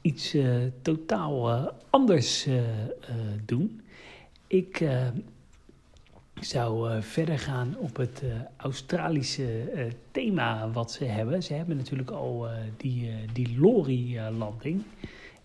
[0.00, 0.36] iets
[0.82, 2.48] totaal anders
[3.44, 3.80] doen.
[4.46, 4.88] Ik
[6.40, 8.22] zou verder gaan op het
[8.56, 11.42] Australische thema wat ze hebben.
[11.42, 14.82] Ze hebben natuurlijk al die, die Lori-landing.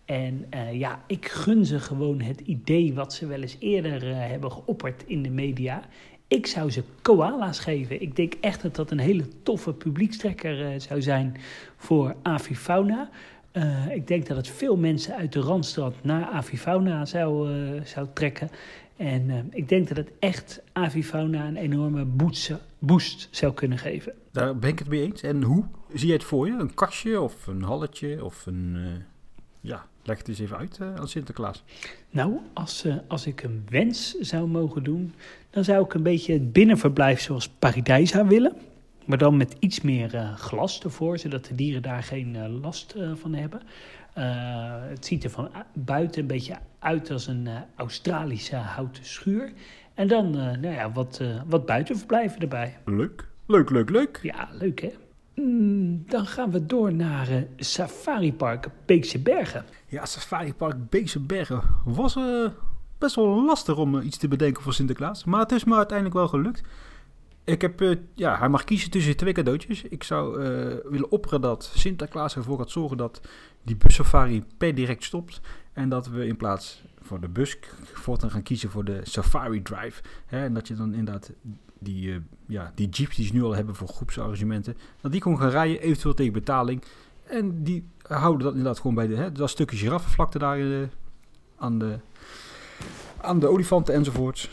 [0.06, 5.04] En ja, ik gun ze gewoon het idee wat ze wel eens eerder hebben geopperd
[5.06, 5.84] in de media.
[6.31, 8.01] Ik zou ze koala's geven.
[8.01, 11.37] Ik denk echt dat dat een hele toffe publiekstrekker zou zijn
[11.77, 13.09] voor avifauna.
[13.53, 18.07] Uh, ik denk dat het veel mensen uit de Randstad naar avifauna zou, uh, zou
[18.13, 18.49] trekken.
[18.97, 24.13] En ik denk dat het echt avifauna een enorme boost, boost zou kunnen geven.
[24.31, 25.21] Daar ben ik het mee eens.
[25.21, 25.63] En hoe
[25.93, 26.53] zie je het voor je?
[26.53, 28.77] Een kastje of een halletje of een...
[29.61, 31.63] ja, leg het eens even uit aan Sinterklaas.
[32.09, 35.13] Nou, als, als ik een wens zou mogen doen...
[35.49, 38.55] dan zou ik een beetje het binnenverblijf zoals Paradijsa willen...
[39.05, 42.93] Maar dan met iets meer uh, glas ervoor, zodat de dieren daar geen uh, last
[42.97, 43.61] uh, van hebben.
[44.89, 49.51] het ziet er van buiten een beetje uit als een Australische houten schuur.
[49.93, 52.77] En dan nou ja, wat, wat buitenverblijven erbij.
[52.85, 54.19] Leuk, leuk, leuk, leuk.
[54.21, 54.91] Ja, leuk hè.
[55.41, 59.65] Mm, dan gaan we door naar Safari Park Beekse Bergen.
[59.88, 62.17] Ja, Safari Park Beekse Bergen was
[62.97, 65.23] best wel lastig om iets te bedenken voor Sinterklaas.
[65.23, 66.62] Maar het is me uiteindelijk wel gelukt.
[67.43, 69.84] Ik heb, uh, ja, hij mag kiezen tussen twee cadeautjes.
[69.84, 70.45] Ik zou uh,
[70.84, 73.21] willen opperen dat Sinterklaas ervoor gaat zorgen dat
[73.63, 75.41] die bussafari per direct stopt.
[75.73, 77.58] En dat we in plaats voor de bus
[77.93, 80.01] voortaan gaan kiezen voor de Safari Drive.
[80.25, 81.32] Hè, en dat je dan inderdaad
[81.83, 82.15] die, uh,
[82.47, 85.81] ja, die jeeps die ze nu al hebben voor groepsarrangementen, dat die gewoon gaan rijden,
[85.81, 86.83] eventueel tegen betaling.
[87.23, 90.87] En die houden dat inderdaad gewoon bij de, hè, dat stukje giraffenvlakte daar uh,
[91.57, 91.99] aan, de,
[93.21, 94.49] aan de olifanten enzovoorts.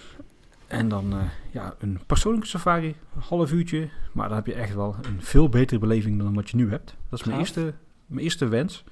[0.66, 3.88] En dan uh, ja, een persoonlijke safari, een half uurtje.
[4.12, 6.94] Maar dan heb je echt wel een veel betere beleving dan wat je nu hebt.
[7.08, 7.74] Dat is mijn eerste,
[8.06, 8.84] mijn eerste wens.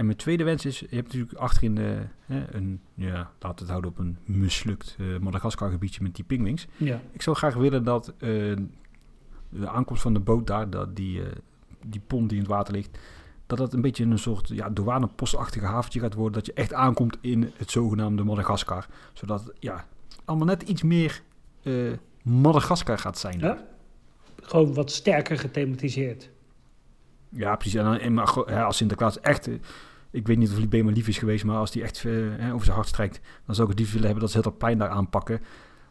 [0.00, 3.68] En mijn tweede wens is, je hebt natuurlijk achterin uh, een, ja, laten we het
[3.68, 6.66] houden op een mislukt uh, Madagaskar gebiedje met die pingwings.
[6.76, 7.00] Ja.
[7.12, 8.56] Ik zou graag willen dat uh,
[9.48, 11.22] de aankomst van de boot daar, dat die,
[11.86, 12.98] die pont die in het water ligt,
[13.46, 16.32] dat dat een beetje een soort ja, douanepostachtige haventje gaat worden.
[16.32, 18.86] Dat je echt aankomt in het zogenaamde Madagaskar.
[19.12, 19.86] Zodat ja,
[20.24, 21.22] allemaal net iets meer
[22.22, 23.38] Madagaskar gaat zijn.
[23.38, 23.66] Ja?
[24.42, 26.30] Gewoon wat sterker gethematiseerd.
[27.28, 27.80] Ja, precies.
[27.80, 29.48] En, en maar, als Sinterklaas echt...
[30.10, 32.76] Ik weet niet of Libema lief is geweest, maar als die echt uh, over zijn
[32.76, 33.20] hart strijkt...
[33.46, 35.40] dan zou ik het liefst willen hebben dat ze heel pijn daar aanpakken.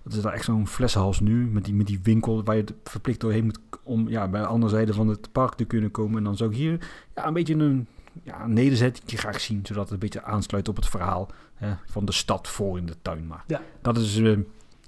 [0.03, 2.43] Dat is daar echt zo'n flessenhals nu, met die, met die winkel...
[2.43, 5.65] waar je verplicht doorheen moet om ja, bij de andere zijde van het park te
[5.65, 6.17] kunnen komen.
[6.17, 7.87] En dan zou ik hier ja, een beetje een,
[8.23, 9.65] ja, een nederzetting graag zien...
[9.65, 12.95] zodat het een beetje aansluit op het verhaal hè, van de stad voor in de
[13.01, 13.27] tuin.
[13.27, 13.61] Maar ja.
[13.81, 14.37] dat is uh,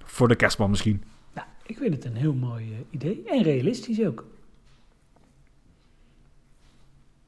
[0.04, 1.04] voor de kerstman misschien.
[1.34, 3.24] Nou, ik vind het een heel mooi uh, idee.
[3.26, 4.26] En realistisch ook.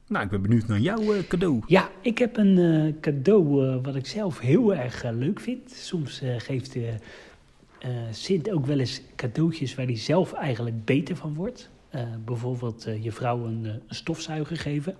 [0.06, 1.62] Nou, ik ben benieuwd naar jouw uh, cadeau.
[1.66, 5.70] Ja, ik heb een uh, cadeau uh, wat ik zelf heel erg leuk vind.
[5.72, 6.76] Soms geeft
[8.10, 11.70] Sint ook wel eens cadeautjes waar hij zelf eigenlijk beter van wordt.
[12.24, 14.96] bijvoorbeeld je vrouw een, stofzuiger geven.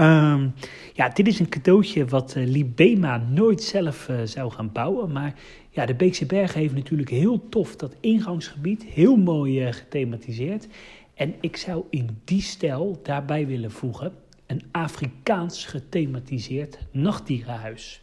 [0.00, 0.54] Um,
[0.92, 5.12] ja, dit is een cadeautje wat Libema nooit zelf zou gaan bouwen.
[5.12, 5.34] Maar
[5.70, 8.84] ja, de Beekse Bergen heeft natuurlijk heel tof dat ingangsgebied.
[8.84, 10.66] Heel mooi gethematiseerd.
[11.14, 14.12] En ik zou in die stijl daarbij willen voegen
[14.46, 18.02] een Afrikaans gethematiseerd nachtdierenhuis.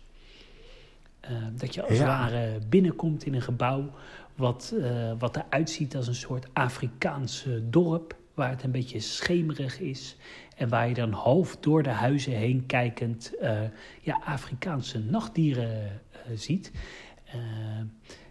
[1.31, 2.05] Uh, dat je als het ja.
[2.05, 3.89] ware binnenkomt in een gebouw
[4.35, 9.79] wat, uh, wat eruit ziet als een soort Afrikaans dorp, waar het een beetje schemerig
[9.79, 10.15] is.
[10.55, 13.61] En waar je dan half door de huizen heen kijkend uh,
[14.01, 16.01] ja, Afrikaanse nachtdieren
[16.35, 16.71] ziet.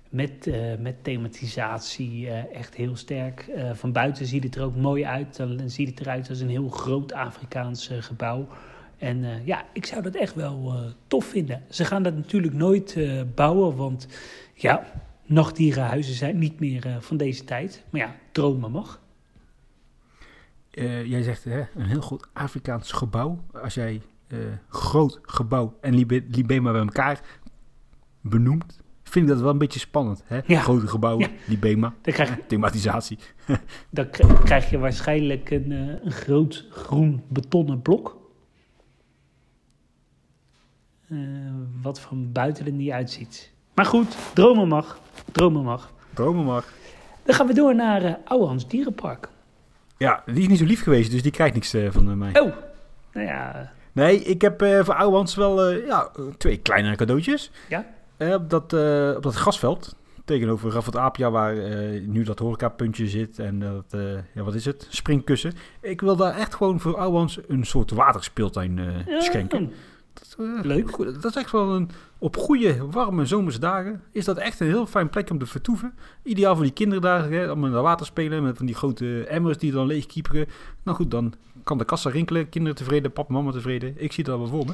[0.08, 3.46] Met, uh, met thematisatie uh, echt heel sterk.
[3.48, 5.36] Uh, van buiten ziet het er ook mooi uit.
[5.36, 8.48] Dan ziet het eruit als een heel groot Afrikaans gebouw.
[8.96, 10.74] En ja, ik zou dat echt wel
[11.06, 11.62] tof vinden.
[11.70, 12.98] Ze gaan dat natuurlijk nooit
[13.34, 14.08] bouwen, want
[14.54, 14.86] ja,
[15.26, 17.84] nachtdierenhuizen zijn niet meer van deze tijd.
[17.90, 19.00] Maar ja, dromen mag.
[21.04, 23.44] jij zegt hè, een heel groot Afrikaans gebouw.
[23.52, 24.02] Als jij
[24.68, 25.94] groot gebouw en
[26.28, 27.20] Libema bij elkaar
[28.20, 30.22] benoemt, vind ik dat wel een beetje spannend.
[30.26, 30.40] Hè?
[30.46, 30.60] Ja.
[30.60, 33.18] Grote gebouwen, die BEMA, Dan krijg, thematisatie.
[33.90, 38.16] dan kri- krijg je waarschijnlijk een, eh, een groot groen betonnen blok.
[41.08, 41.18] Eh,
[41.82, 43.52] wat van buiten er niet uitziet.
[43.74, 44.98] Maar goed, dromen mag.
[45.32, 45.92] Dromen mag.
[46.14, 46.64] Dromen maar.
[47.22, 49.28] Dan gaan we door naar Ouwehans Dierenpark.
[49.96, 52.40] Ja, die is niet zo lief geweest, dus die krijgt niks van mij.
[52.40, 52.52] Oh,
[53.12, 57.50] nou ja, Nee, ik heb voor Ouwans wel ja, twee kleine cadeautjes.
[57.68, 57.86] Ja?
[58.18, 63.08] Eh, op, dat, eh, op dat grasveld tegenover Raffelt Apia, waar eh, nu dat horecapuntje
[63.08, 63.96] zit en dat,
[64.34, 64.86] ja, wat is het?
[64.90, 65.52] Springkussen.
[65.80, 68.76] Ik wil daar echt gewoon voor Ouwans een soort waterspeeltuin
[69.06, 69.72] Ja, schenken.
[70.12, 70.90] Dat, Leuk.
[70.90, 74.66] goed, dat is echt wel een, op goede, warme zomerse dagen is dat echt een
[74.66, 75.94] heel fijn plekje om te vertoeven.
[76.22, 79.24] Ideaal voor die kinderen daar, hè, om in het water spelen met van die grote
[79.24, 80.46] emmers die dan leegkieperen.
[80.82, 83.94] Nou goed, dan kan de kassa rinkelen, kinderen tevreden, papa mama tevreden.
[83.96, 84.72] Ik zie dat wel voor me.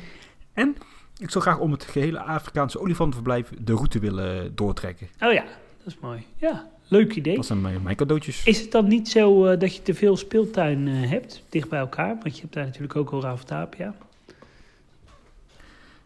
[0.53, 0.77] En
[1.19, 5.09] ik zou graag om het gehele Afrikaanse olifantenverblijf de route willen doortrekken.
[5.21, 5.45] Oh ja,
[5.79, 6.27] dat is mooi.
[6.37, 7.37] Ja, leuk idee.
[7.37, 8.45] Dat zijn mijn, mijn cadeautjes.
[8.45, 11.79] Is het dan niet zo eh, dat je te veel speeltuin eh, hebt, dicht bij
[11.79, 12.19] elkaar?
[12.23, 13.95] Want je hebt daar natuurlijk ook al Ravatapia.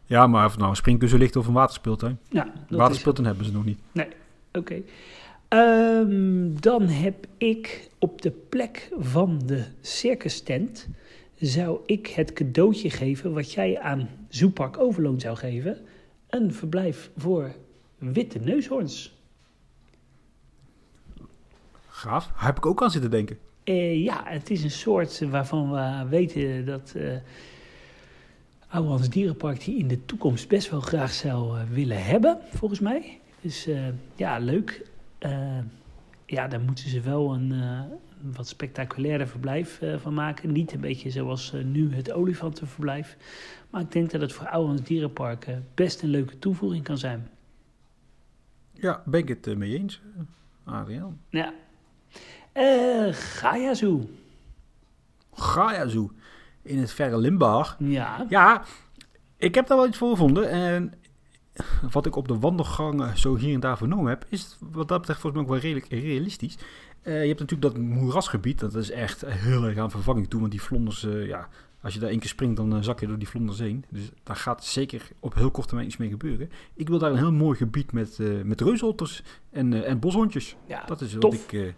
[0.07, 2.19] Ja, maar of nou een springkussen ligt of een waterspeeltuin.
[2.29, 3.79] Ja, Waterspeeltuin hebben ze nog niet.
[4.53, 4.83] Oké.
[5.49, 10.89] Ehm, dan heb ik op de plek van de circus tent...
[11.39, 15.79] zou ik het cadeautje geven wat jij aan Zoepark Overloon zou geven.
[16.29, 17.55] Een verblijf voor
[17.99, 19.17] witte neushoorns.
[21.89, 22.27] Gaaf.
[22.27, 23.39] Daar heb ik ook aan zitten denken.
[23.65, 27.17] Eh, ja, het is een soort waarvan we weten dat uh,
[28.69, 33.21] Ouwehans Dierenpark die in de toekomst best wel graag zou eh, willen hebben, volgens mij.
[33.41, 34.87] Dus eh, ja, leuk.
[35.19, 35.59] Eh,
[36.27, 37.53] ja, daar moeten ze wel eh, een
[38.21, 40.53] wat spectaculairder verblijf eh, van maken.
[40.53, 43.17] Niet een beetje zoals eh, nu het olifantenverblijf.
[43.71, 47.29] Maar ik denk dat het voor Ouwehans Dierenpark best een leuke toevoeging kan zijn.
[48.73, 50.01] Ja, ben ik het eh, mee eens,
[50.65, 51.21] Adriaan.
[51.29, 51.53] Ja.
[52.53, 54.09] Eh Gaia Zoo.
[55.33, 56.11] Gaia Zoo
[56.63, 57.77] in het verre Limburg.
[57.79, 58.27] Ja.
[58.29, 58.65] Ja,
[59.37, 60.51] Ik heb daar wel iets voor gevonden.
[60.51, 60.93] En
[61.91, 65.21] wat ik op de wandelgangen zo hier en daar vernomen heb, is wat dat betreft
[65.21, 66.59] volgens mij ook wel redelijk realistisch.
[67.03, 70.41] Uh, je hebt natuurlijk dat moerasgebied, dat is echt heel erg aan vervanging toe.
[70.41, 71.49] Want die vlonders, uh, ja,
[71.81, 73.85] als je daar één keer springt, dan uh, zak je door die vlonders heen.
[73.89, 76.51] Dus daar gaat zeker op heel korte termijn iets mee gebeuren.
[76.75, 80.57] Ik wil daar een heel mooi gebied met, met reusotters en, en boshondjes.
[80.67, 81.75] Ja, dat is wat ik,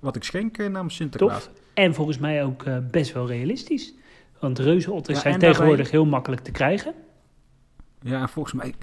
[0.00, 1.44] wat ik schenk namens Sinterklaas.
[1.44, 1.52] Tof.
[1.74, 3.94] En volgens mij ook best wel realistisch.
[4.40, 6.94] Want reuzenotters ja, zijn tegenwoordig heel makkelijk te krijgen.
[8.00, 8.74] Ja, en volgens mij,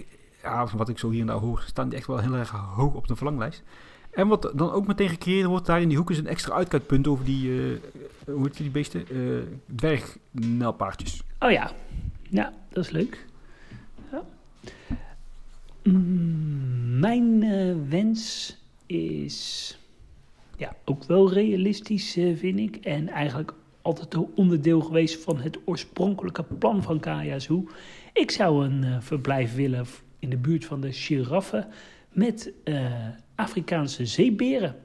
[0.42, 2.94] ja, wat ik zo hier en daar hoor, staan die echt wel heel erg hoog
[2.94, 3.64] op de verlanglijst.
[4.12, 7.08] En wat dan ook meteen gecreëerd wordt, daar in die hoek is een extra uitkijkpunt
[7.08, 7.78] over die, uh,
[8.26, 9.06] hoe heet die beesten?
[9.12, 9.42] Uh,
[9.76, 11.22] dwergnelpaardjes.
[11.40, 11.72] Oh ja,
[12.30, 13.26] ja, dat is leuk.
[14.12, 14.24] Ja.
[15.84, 19.78] Mm, mijn uh, wens is
[20.58, 22.76] ja, ook wel realistisch, vind ik.
[22.76, 27.68] En eigenlijk altijd een onderdeel geweest van het oorspronkelijke plan van Kaya Zoo.
[28.14, 29.86] Ik zou een verblijf willen
[30.20, 31.68] in de buurt van de giraffen
[32.10, 32.54] met
[33.42, 34.76] Afrikaanse zeeberen.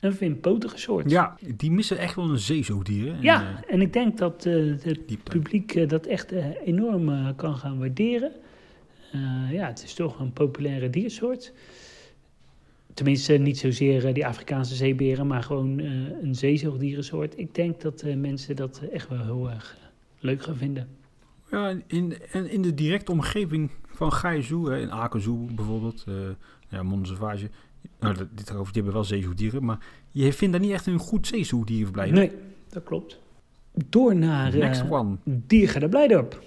[0.00, 1.10] Een vinpotige soort.
[1.10, 3.16] Ja, die missen echt wel een zeezoogdier.
[3.20, 6.30] Ja, uh, en ik denk dat het publiek dat echt
[6.64, 8.32] enorm kan gaan waarderen.
[9.50, 11.52] ja, het is toch een populaire diersoort.
[12.94, 15.78] Tenminste, niet zozeer die Afrikaanse zeeberen, maar gewoon
[16.22, 17.38] een zeezoogdierensoort.
[17.38, 19.76] Ik denk dat mensen dat echt wel heel erg
[20.18, 20.88] leuk gaan vinden.
[21.50, 26.04] Ja, in, in de directe omgeving van Gaizu, in Akenzoe bijvoorbeeld,
[26.68, 27.50] ja, Monzevage.
[28.00, 29.78] Nou, dit over, die hebben wel zeezoedieren, maar
[30.10, 32.10] je vindt daar niet echt een goed zeezoedierverblijf.
[32.10, 32.32] Nee,
[32.68, 33.18] dat klopt.
[33.72, 35.16] Door naar Next uh, one.
[35.24, 36.42] Diergaarde Blijdorp.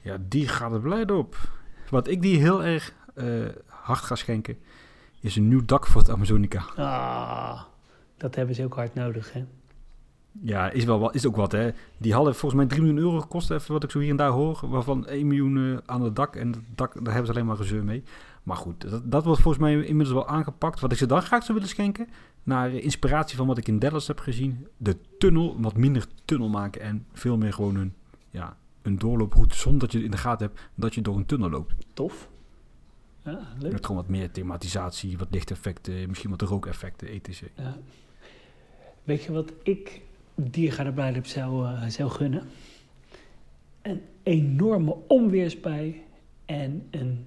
[0.00, 1.36] Ja, Diergaarde Blijdorp.
[1.90, 4.58] Wat ik die heel erg uh, hard ga schenken,
[5.20, 6.64] is een nieuw dak voor het Amazonica.
[6.76, 7.62] Ah,
[8.16, 9.44] dat hebben ze ook hard nodig, hè?
[10.42, 11.70] Ja, is, wel, is ook wat, hè.
[11.98, 14.30] Die hadden volgens mij 3 miljoen euro gekost, even wat ik zo hier en daar
[14.30, 14.60] hoor.
[14.62, 16.36] Waarvan 1 miljoen uh, aan het dak.
[16.36, 18.02] En het dak, daar hebben ze alleen maar gezeur mee.
[18.42, 20.80] Maar goed, dat, dat wordt volgens mij inmiddels wel aangepakt.
[20.80, 22.08] Wat ik ze dan graag zou willen schenken,
[22.42, 24.66] naar inspiratie van wat ik in Dallas heb gezien.
[24.76, 27.94] De tunnel, wat minder tunnel maken en veel meer gewoon een,
[28.30, 29.56] ja, een doorlooproute.
[29.56, 31.74] Zonder dat je in de gaten hebt dat je door een tunnel loopt.
[31.94, 32.28] Tof.
[33.24, 33.72] Ja, leuk.
[33.72, 37.42] Met gewoon wat meer thematisatie, wat lichteffecten, misschien wat rookeffecten, etc.
[37.56, 37.78] Ja.
[39.04, 40.00] Weet je wat ik
[40.50, 42.42] diergaarde zou, uh, zou gunnen.
[43.82, 46.02] Een enorme onweersbui
[46.44, 47.26] en een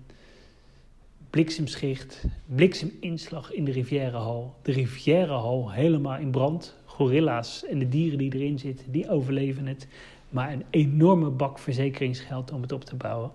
[1.29, 4.55] bliksemschicht, blikseminslag in de Rivierenhal.
[4.61, 6.75] De Rivierenhal helemaal in brand.
[6.85, 9.87] Gorilla's en de dieren die erin zitten, die overleven het.
[10.29, 13.31] Maar een enorme bak verzekeringsgeld om het op te bouwen.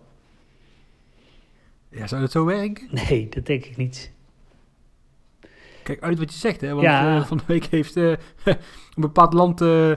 [1.88, 2.88] Ja, zou dat zo werken?
[3.08, 4.12] Nee, dat denk ik niet.
[5.88, 6.68] Kijk uit wat je zegt, hè?
[6.68, 7.16] Want ja.
[7.16, 8.08] uh, van de week heeft uh,
[8.44, 8.56] een
[8.94, 9.92] bepaald land uh,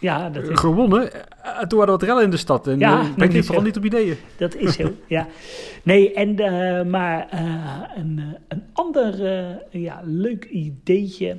[0.00, 0.58] ja, dat is...
[0.58, 1.10] gewonnen.
[1.10, 2.66] toen hadden we wat rellen in de stad.
[2.66, 4.16] En ja, ben je vooral niet op ideeën.
[4.36, 5.26] Dat is zo, ja.
[5.82, 6.34] Nee, en,
[6.90, 7.28] maar
[7.96, 9.16] een, een ander
[9.70, 11.36] ja, leuk ideetje.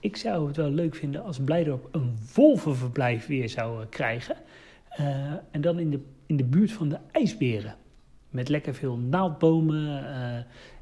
[0.00, 4.36] ik zou het wel leuk vinden als Blijdorp een wolvenverblijf weer zou krijgen.
[5.50, 7.74] en dan in de, in de buurt van de ijsberen.
[8.30, 10.04] Met lekker veel naaldbomen,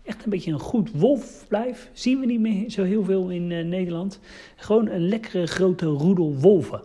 [0.08, 1.90] echt een beetje een goed wolfblijf.
[1.92, 4.20] Zien we niet meer zo heel veel in uh, Nederland.
[4.56, 6.80] Gewoon een lekkere grote roedel wolven.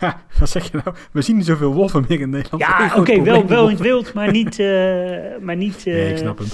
[0.00, 0.96] Ja, wat zeg je nou?
[1.12, 2.62] We zien niet zoveel wolven meer in Nederland.
[2.62, 4.58] Ja, oké, okay, wel, wel in het wild, maar niet...
[4.58, 4.66] Uh,
[5.40, 6.46] maar niet uh, nee, ik snap hem.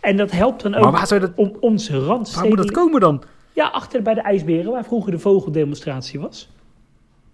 [0.00, 2.48] En dat helpt dan ook maar waar zou dat, om onze randsteden...
[2.48, 3.22] Waar moet dat komen dan?
[3.52, 6.50] Ja, achter bij de ijsberen, waar vroeger de vogeldemonstratie was.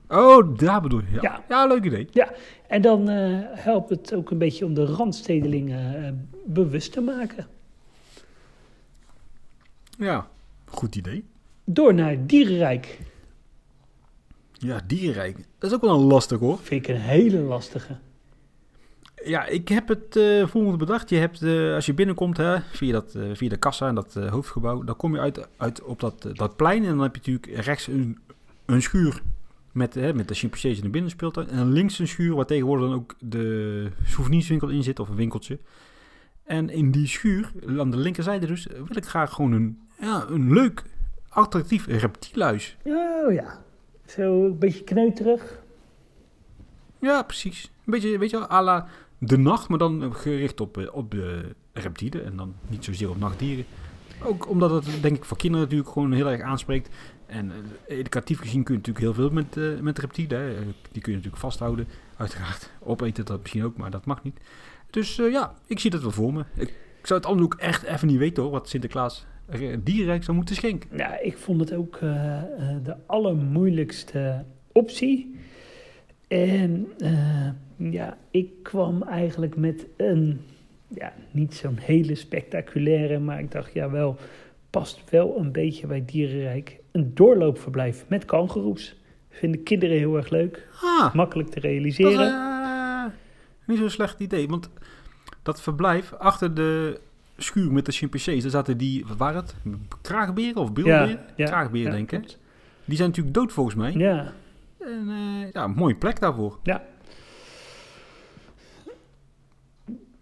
[0.09, 1.19] Oh, daar bedoel je.
[1.21, 1.67] Ja, ja.
[1.67, 2.09] leuk idee.
[2.11, 2.31] Ja,
[2.69, 7.47] en dan uh, helpt het ook een beetje om de randstedelingen bewust te maken.
[10.01, 10.29] Ja,
[10.65, 11.25] goed idee.
[11.65, 12.99] Door naar Dierenrijk.
[14.53, 15.37] Ja, Dierenrijk.
[15.59, 16.59] Dat is ook wel een lastig hoor.
[16.59, 17.97] Vind ik een hele lastige.
[19.25, 21.11] Ja, ik heb het uh, volgende bedacht.
[21.11, 24.15] Je hebt, uh, als je binnenkomt hè, via, dat, uh, via de kassa en dat
[24.15, 26.83] hoofdgebouw, dan kom je uit, uit op dat, dat plein.
[26.85, 28.19] En dan heb je natuurlijk rechts een,
[28.67, 29.23] een schuur
[29.73, 31.49] met, hè, met de chimpansees in de binnenspeeltuin.
[31.49, 35.59] En links een schuur waar tegenwoordig dan ook de souvenirswinkel in zit, of een winkeltje.
[36.45, 40.53] En in die schuur, aan de linkerzijde dus, wil ik graag gewoon een ja, een
[40.53, 40.83] leuk,
[41.29, 42.77] attractief reptielhuis.
[42.85, 43.63] Oh ja,
[44.07, 45.59] zo een beetje kneuterig.
[46.99, 47.65] Ja, precies.
[47.65, 48.89] Een beetje, weet je à la
[49.19, 53.19] de nacht, maar dan gericht op, eh, op de reptielen en dan niet zozeer op
[53.19, 53.65] nachtdieren.
[54.23, 56.89] Ook omdat het, denk ik, voor kinderen natuurlijk gewoon heel erg aanspreekt.
[57.27, 60.41] En uh, educatief gezien kun je natuurlijk heel veel met, uh, met reptielen.
[60.41, 60.55] Hè.
[60.93, 62.71] Die kun je natuurlijk vasthouden, uiteraard.
[62.79, 64.41] Opeten dat misschien ook, maar dat mag niet.
[64.91, 66.45] Dus ja, ik zie dat wel voor me.
[66.55, 66.69] Ik,
[67.01, 69.27] ik zou het anders ook echt even niet weten hoor, wat Sinterklaas
[69.83, 70.91] direct zou moeten schenken.
[70.97, 72.43] Ja, ik vond het ook uh,
[72.83, 75.39] de allermoeilijkste optie.
[76.29, 80.41] En uh, ja, ik kwam eigenlijk met een,
[80.89, 84.17] ja, niet zo'n hele spectaculaire, maar ik dacht, ja wel,
[84.71, 86.79] past wel een beetje bij Dierenrijk.
[86.93, 88.97] Een doorloopverblijf met kangoeroes.
[89.29, 90.69] Vinden kinderen heel erg leuk.
[90.83, 92.17] Ah, makkelijk te realiseren.
[92.17, 93.05] Dat uh,
[93.67, 94.71] niet zo'n slecht idee, want
[95.43, 97.01] dat verblijf achter de
[97.43, 99.55] schuur met de chimpansees, daar zaten die, wat waren het?
[100.01, 101.09] Kraagberen of beelberen?
[101.09, 102.37] Ja, ja, Kraagberen, ja, denk ik.
[102.85, 103.93] Die zijn natuurlijk dood volgens mij.
[103.93, 104.33] Ja,
[104.79, 106.59] En eh, ja, een mooie plek daarvoor.
[106.63, 106.85] ja.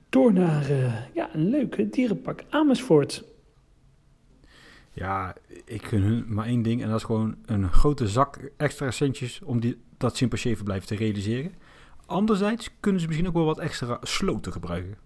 [0.08, 3.24] Door naar eh, ja, een leuke dierenpark Amersfoort.
[4.92, 8.90] Ja, ik gun hun maar één ding en dat is gewoon een grote zak extra
[8.90, 11.54] centjes om die, dat chimpanseeverblijf te realiseren.
[12.06, 14.96] Anderzijds kunnen ze misschien ook wel wat extra sloten gebruiken.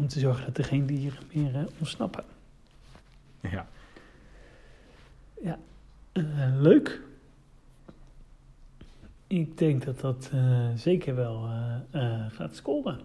[0.00, 2.24] Om te zorgen dat er geen dieren meer eh, ontsnappen.
[3.40, 3.66] Ja,
[6.12, 6.22] Eh,
[6.60, 7.00] leuk.
[9.26, 11.48] Ik denk dat dat eh, zeker wel
[12.32, 13.00] gaat scoren.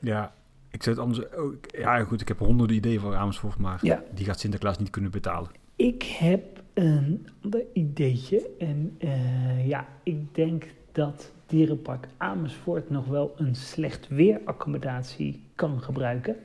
[0.00, 0.32] ja
[0.70, 1.18] ik zei het anders.
[1.36, 4.02] oh, ja, goed, ik heb honderden ideeën voor Amersfoort, maar Ja.
[4.14, 5.50] die gaat Sinterklaas niet kunnen betalen.
[5.76, 8.50] Ik heb een ander ideetje.
[8.58, 8.98] En
[9.64, 10.64] ja, ik denk
[10.98, 16.36] dat Dierenpark Amersfoort nog wel een slecht weeraccommodatie kan gebruiken.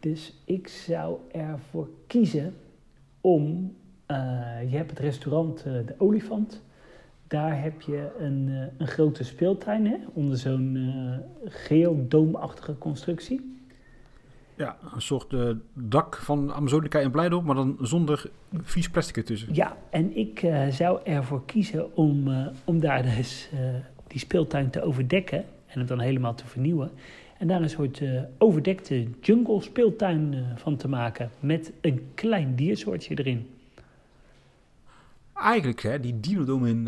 [0.00, 2.54] Dus ik zou ervoor kiezen
[3.20, 3.74] om.
[4.06, 4.16] eh,
[4.70, 6.62] je hebt het restaurant eh, De Olifant.
[7.26, 13.61] Daar heb je een, eh, een grote speeltuin hè, onder zo'n eh geodoomachtige constructie.
[14.62, 18.30] Ja, een soort eh, dak van Amazonica in Blijdorp, maar dan zonder
[18.62, 19.54] vies plastic ertussen.
[19.54, 23.50] Ja, en ik eh, zou ervoor kiezen om, eh, om daar dus
[24.06, 26.90] die speeltuin te overdekken en het dan helemaal te vernieuwen.
[27.38, 28.02] En daar een soort
[28.38, 33.48] overdekte jungle speeltuin van te maken met een klein diersoortje erin.
[35.34, 36.86] Eigenlijk, hè, die Dinodome in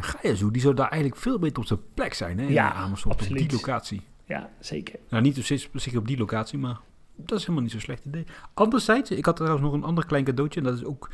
[0.00, 2.38] Gaia Zoo, die zou daar eigenlijk veel beter op zijn plek zijn.
[2.38, 4.02] Hè, in Ja, Amersfoort, op die locatie.
[4.24, 4.98] Ja, zeker.
[5.08, 6.80] Nou, niet precies precies op die locatie, maar
[7.26, 8.24] dat is helemaal niet zo'n slecht idee.
[8.54, 10.60] Anderzijds, ik had trouwens nog een ander klein cadeautje.
[10.60, 11.10] En dat is ook,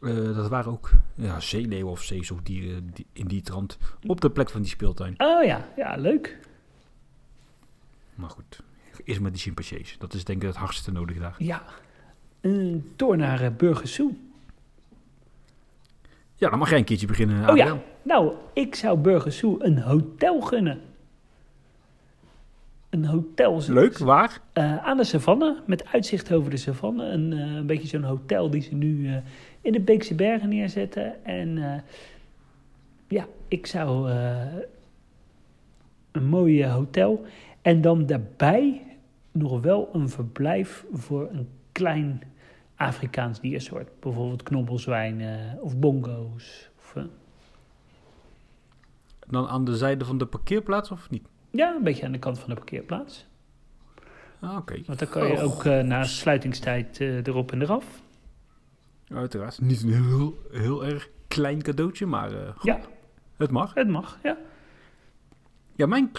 [0.00, 4.50] eh, dat waren ook ja, zeeleeuwen of zeezoogdieren die, in die trant op de plek
[4.50, 5.14] van die speeltuin.
[5.18, 6.38] Oh ja, ja, leuk.
[8.14, 8.60] Maar goed,
[9.04, 9.96] eerst met die chimpansees.
[9.98, 11.34] Dat is denk ik het hardste nodig daar.
[11.38, 11.62] Ja.
[12.40, 14.12] Een door naar uh, Burgersoe.
[16.34, 20.40] Ja, dan mag jij een keertje beginnen, Oh ja, nou, ik zou Burgersoe een hotel
[20.40, 20.80] gunnen.
[22.92, 23.62] Een hotel.
[23.68, 24.40] Leuk, waar?
[24.52, 27.04] Eh, aan de savanne, met uitzicht over de savanne.
[27.04, 29.16] Een, eh, een beetje zo'n hotel die ze nu eh,
[29.60, 31.24] in de Beekse Bergen neerzetten.
[31.24, 31.82] En
[33.08, 34.10] ja, ik zou
[36.12, 37.24] een mooi hotel.
[37.62, 38.82] En dan daarbij
[39.30, 42.22] nog wel een verblijf voor een klein
[42.76, 43.88] Afrikaans diersoort.
[44.00, 46.70] Bijvoorbeeld knobbelzwijnen of bongo's.
[46.78, 46.96] Of,
[49.26, 51.31] Dan aan de zijde van de parkeerplaats of niet?
[51.52, 53.26] Ja, een beetje aan de kant van de parkeerplaats.
[54.40, 55.42] Ah, Oké, Want dan kan je Oh.
[55.44, 58.02] ook eh, na sluitingstijd eh, erop en eraf.
[59.08, 59.60] uiteraard.
[59.60, 62.80] Niet een heel, heel erg klein cadeautje, maar goed, Ja,
[63.36, 63.74] het mag.
[63.74, 64.36] het mag, ja.
[65.76, 66.12] Ja, mijn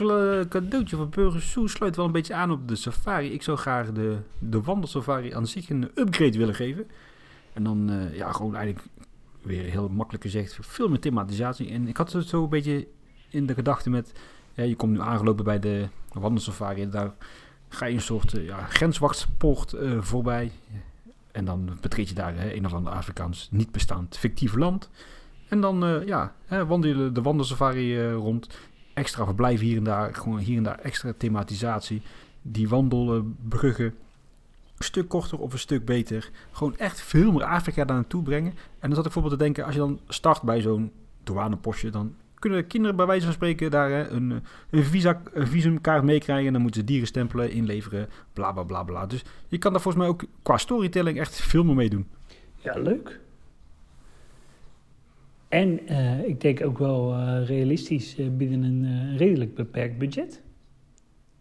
[0.50, 3.32] cadeautje voor Burgers Zoo sluit wel een beetje aan op de safari.
[3.32, 6.88] Ik zou graag de, de wandelsafari aan zich een upgrade willen geven.
[7.54, 8.86] En dan, ja, gewoon eigenlijk
[9.42, 11.70] weer heel makkelijk gezegd, veel meer thematisatie.
[11.70, 12.88] En ik had het zo een beetje
[13.30, 14.12] in de gedachte met,
[14.54, 16.90] je komt nu aangelopen bij de wandelsafari.
[16.90, 17.14] Daar
[17.70, 20.52] ga je een soort uh, ja, grenswachtspoort uh, voorbij.
[21.32, 24.90] En dan betreed je daar hè, een of ander Afrikaans niet bestaand fictief land.
[25.50, 28.48] En dan, uh, ja, hè, wandel je de wandelsafari rond
[28.94, 32.02] extra verblijf hier en daar, gewoon hier en daar extra thematisatie.
[32.42, 33.86] Die wandelbruggen
[34.78, 36.30] een stuk korter of een stuk beter.
[36.52, 38.52] Gewoon echt veel meer Afrika daar naartoe brengen.
[38.52, 40.92] En dan zat ik bijvoorbeeld te denken, als je dan start bij zo'n
[41.24, 46.48] douanepostje, dan kunnen kinderen bij wijze van spreken daar een, een, visa, een visumkaart meekrijgen.
[46.48, 49.06] En dan moeten ze dieren stempelen, inleveren, bla bla bla bla.
[49.06, 52.08] Dus je kan daar volgens mij ook qua storytelling echt veel meer mee doen.
[52.56, 53.20] Ja, leuk.
[55.50, 60.42] En uh, ik denk ook wel uh, realistisch uh, binnen een redelijk beperkt budget.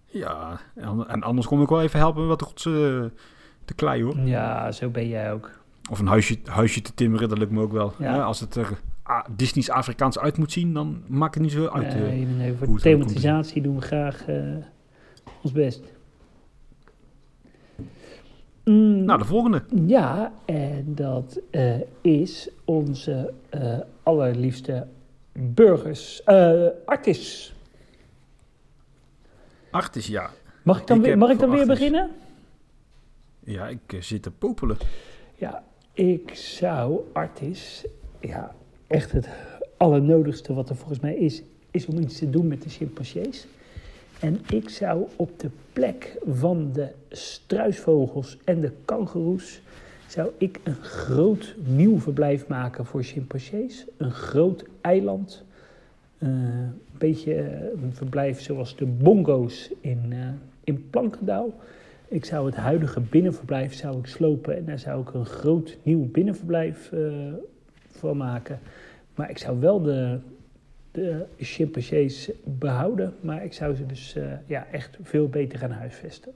[0.07, 0.61] Ja,
[1.07, 4.18] en anders kom ik wel even helpen wat goed te kleien hoor.
[4.18, 5.50] Ja, zo ben jij ook.
[5.90, 7.92] Of een huisje, huisje te timmeren, dat lukt me ook wel.
[7.98, 8.22] Ja.
[8.22, 8.78] als het er
[9.30, 11.94] Disney's Afrikaans uit moet zien, dan maakt het niet zo uit.
[11.94, 14.24] Nee, nee, voor thematisatie doen we graag
[15.42, 15.82] ons best.
[18.64, 19.62] Mm, nou, de volgende.
[19.86, 24.86] Ja, en dat uh, is onze uh, allerliefste
[25.32, 26.22] burgers.
[26.26, 27.55] Uh, Artis.
[29.70, 30.30] Artis, ja.
[30.62, 32.11] Mag ik dan, ik weer, mag ik dan weer beginnen?
[33.40, 34.76] Ja, ik zit te popelen.
[35.34, 37.86] Ja, ik zou Artis,
[38.20, 38.55] ja,
[38.93, 39.28] echt het
[39.76, 43.47] allernodigste wat er volgens mij is, is om iets te doen met de chimpansees.
[44.20, 49.62] En ik zou op de plek van de struisvogels en de kangoeroes
[50.07, 53.86] zou ik een groot nieuw verblijf maken voor chimpansees.
[53.97, 55.45] Een groot eiland.
[56.18, 57.34] Uh, een beetje
[57.82, 60.18] een verblijf zoals de bongo's in, uh,
[60.64, 61.55] in Plankendaal.
[62.09, 66.11] Ik zou het huidige binnenverblijf zou ik slopen en daar zou ik een groot nieuw
[66.11, 67.32] binnenverblijf uh,
[68.09, 68.61] van maken.
[69.14, 70.20] Maar ik zou wel de,
[70.90, 76.32] de chimpansees behouden, maar ik zou ze dus uh, ja, echt veel beter gaan huisvesten.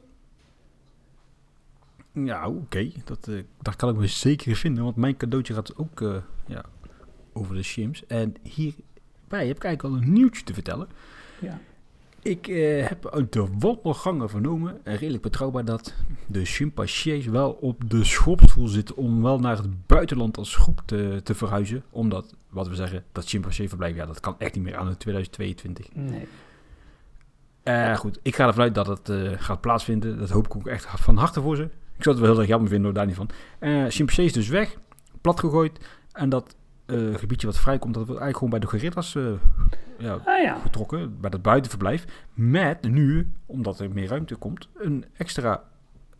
[2.12, 2.58] Ja, oké.
[2.58, 2.92] Okay.
[3.04, 6.64] Dat, uh, dat kan ik me zeker vinden, want mijn cadeautje gaat ook uh, ja,
[7.32, 8.06] over de chimps.
[8.06, 10.88] En hierbij heb ik eigenlijk al een nieuwtje te vertellen.
[11.40, 11.60] Ja.
[12.26, 15.94] Ik uh, heb uit de wandelgangen vernomen, en redelijk betrouwbaar, dat
[16.26, 21.20] de chimpansees wel op de schopstoel zitten om wel naar het buitenland als groep te,
[21.22, 21.82] te verhuizen.
[21.90, 25.94] Omdat, wat we zeggen, dat chimpanseeverblijf, ja, dat kan echt niet meer aan in 2022.
[25.94, 26.26] Nee.
[27.64, 30.18] Uh, goed, ik ga ervan uit dat het uh, gaat plaatsvinden.
[30.18, 31.62] Dat hoop ik ook echt van harte voor ze.
[31.96, 33.28] Ik zou het wel heel erg jammer vinden, hoor, daar niet van.
[33.60, 34.76] Uh, chimpansees dus weg,
[35.20, 35.78] plat gegooid.
[36.12, 36.56] En dat
[36.86, 39.32] uh, gebiedje wat vrijkomt, dat wordt eigenlijk gewoon bij de gorillas uh,
[39.98, 40.54] ja, ah, ja.
[40.54, 41.20] getrokken.
[41.20, 42.04] Bij dat buitenverblijf.
[42.34, 45.62] Met nu, omdat er meer ruimte komt, een extra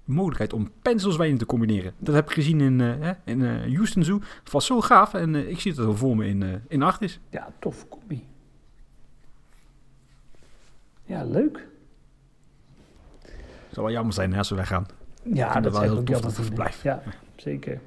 [0.05, 1.93] mogelijkheid om penselzwijnen te combineren.
[1.99, 4.21] Dat heb ik gezien in, uh, in Houston Zoo.
[4.43, 7.21] Het was zo gaaf en ik zie het al voor me in, in Artis.
[7.31, 8.27] Ja, tof combi.
[11.05, 11.67] Ja, leuk.
[13.23, 14.87] Het zou wel jammer zijn hè, als we weggaan.
[15.23, 16.83] Ja, dat het wel heel tof dat het verblijf.
[16.83, 17.03] Ja,
[17.37, 17.81] zeker.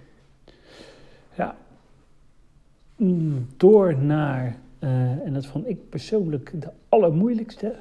[3.57, 4.89] Door naar, uh,
[5.25, 7.75] en dat vond ik persoonlijk de allermoeilijkste,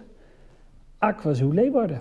[0.98, 2.00] Aquazoo Leeuwarden.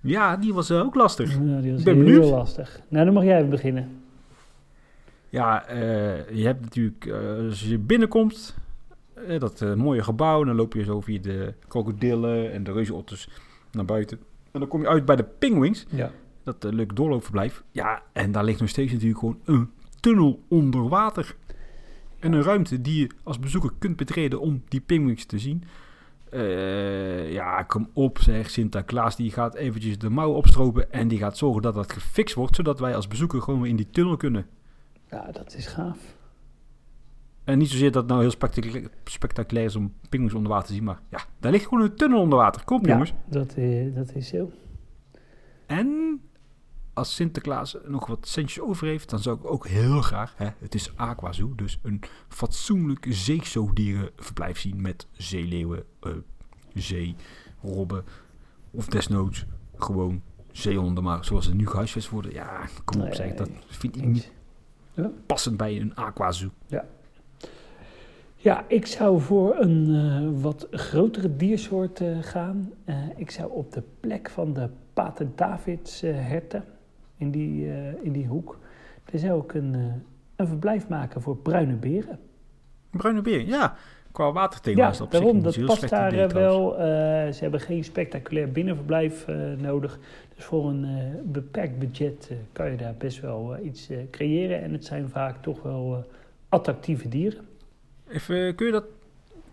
[0.00, 1.32] Ja, die was uh, ook lastig.
[1.32, 2.30] Ja, die was ik ben heel benieuwd.
[2.30, 2.80] lastig.
[2.88, 3.88] Nou, dan mag jij even beginnen.
[5.28, 7.10] Ja, uh, je hebt natuurlijk,
[7.48, 8.56] als je binnenkomt,
[9.38, 13.28] dat mooie gebouw, dan loop je zo via de krokodillen en de reuzenotters
[13.72, 14.18] naar buiten.
[14.50, 15.86] En dan kom je uit bij de Penguins.
[15.90, 16.10] Ja.
[16.42, 17.64] Dat uh, leuk doorloopverblijf.
[17.70, 19.70] Ja, en daar ligt nog steeds natuurlijk gewoon een
[20.04, 21.36] tunnel onder water.
[22.18, 25.64] En een ruimte die je als bezoeker kunt betreden om die Penguins te zien.
[26.32, 28.50] Uh, ja, kom op zeg.
[28.50, 32.56] Sinterklaas die gaat eventjes de mouw opstropen en die gaat zorgen dat dat gefixt wordt.
[32.56, 34.46] Zodat wij als bezoeker gewoon weer in die tunnel kunnen.
[35.10, 35.98] Ja, dat is gaaf.
[37.44, 40.74] En niet zozeer dat het nou heel spectaculair, spectaculair is om pinguïns onder water te
[40.74, 42.64] zien, maar ja, daar ligt gewoon een tunnel onder water.
[42.64, 43.12] Kom, ja, jongens.
[43.26, 44.50] Dat, uh, dat is zo.
[45.66, 46.20] En
[46.94, 50.74] als Sinterklaas nog wat centjes over heeft, dan zou ik ook heel graag, hè, het
[50.74, 56.12] is Aquazoo, dus een fatsoenlijk zeezoogdierenverblijf zien met zeeleeuwen, uh,
[56.74, 58.04] zeerobben
[58.70, 59.44] of desnoods
[59.76, 60.22] gewoon
[60.52, 64.04] zeehonden, maar zoals ze nu gehuisvest worden, ja, kom op Nee, zeg, dat vind ik
[64.04, 64.32] niet
[64.94, 65.10] Ja.
[65.26, 66.50] passend bij een Aquazoo.
[68.36, 72.72] Ja, ik zou voor een eh, wat grotere diersoort eh, gaan.
[73.16, 76.64] Ik zou op de plek van de Pater-Davids-herten,
[77.16, 78.58] in, die, eh, in die hoek,
[79.04, 79.80] daar zou ik een, eh,
[80.36, 82.18] een verblijf maken voor bruine beren.
[82.90, 83.76] Bruine beer, ja.
[84.12, 86.70] Qua waterthema Ja, is dat op zich daarom, dat past daar idee eh, wel.
[87.32, 89.98] Ze hebben geen spectaculair binnenverblijf nodig.
[90.34, 90.86] Dus voor een
[91.24, 94.62] beperkt budget kan je daar best wel iets creëren.
[94.62, 96.04] En het zijn vaak toch wel
[96.48, 97.44] attractieve dieren.
[98.08, 98.84] Even, kun je dat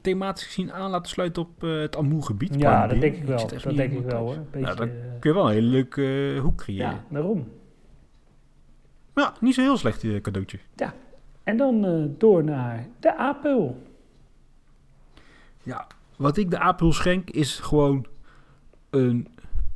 [0.01, 2.55] thematisch gezien aan laten sluiten op eh, het Amoergebied?
[2.57, 3.47] Ja, dat denk ik wel.
[3.47, 4.37] Dat denk ik wel hoor.
[4.51, 4.89] Beetje, dan
[5.19, 6.89] Kun je wel een hele leuke eh, hoek creëren.
[6.89, 7.47] ja, daarom.
[9.15, 10.59] Ja, niet zo heel slecht eh, cadeautje.
[11.43, 13.83] En dan eh, door naar de apel.
[15.63, 15.87] Ja,
[16.17, 18.05] wat ik de Apel schenk is gewoon
[18.89, 19.27] een,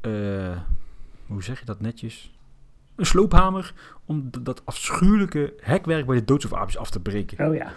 [0.02, 0.58] eh,
[1.28, 2.34] hoe zeg je dat netjes?
[2.96, 3.74] Een sloophamer
[4.06, 7.48] om dat afschuwelijke hekwerk bij de doodsofaapjes af te breken.
[7.48, 7.72] Oh ja.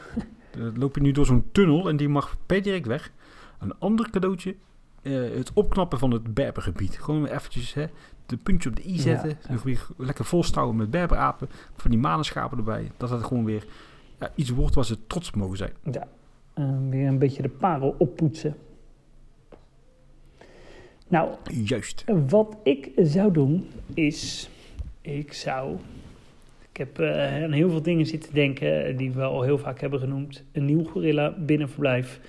[0.50, 3.12] Dan loop je nu door zo'n tunnel en die mag per direct weg.
[3.58, 4.54] Een ander cadeautje,
[5.02, 6.98] eh, het opknappen van het berbergebied.
[7.00, 7.86] Gewoon eventjes hè,
[8.26, 9.38] de puntje op de i zetten.
[9.48, 9.56] ja.
[9.64, 11.48] Weer lekker volstouwen met berberapen.
[11.76, 12.90] Van die manenschapen erbij.
[12.96, 13.66] Dat het gewoon weer
[14.20, 15.72] ja, iets wordt waar ze trots op mogen zijn.
[15.90, 16.08] ja.
[16.54, 18.56] Eh, weer een beetje de parel oppoetsen.
[21.08, 21.34] Nou,
[21.64, 22.04] Juist.
[22.28, 24.50] Wat ik zou doen is,
[25.00, 25.76] ik zou,
[26.78, 30.00] ik heb eh, aan heel veel dingen zitten denken die we al heel vaak hebben
[30.00, 30.44] genoemd.
[30.52, 32.20] Een nieuw gorilla binnenverblijf,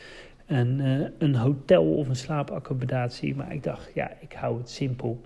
[0.45, 3.35] een, eh, een hotel of een slaapaccommodatie.
[3.35, 5.21] Maar ik dacht, ja, ik hou het simpel.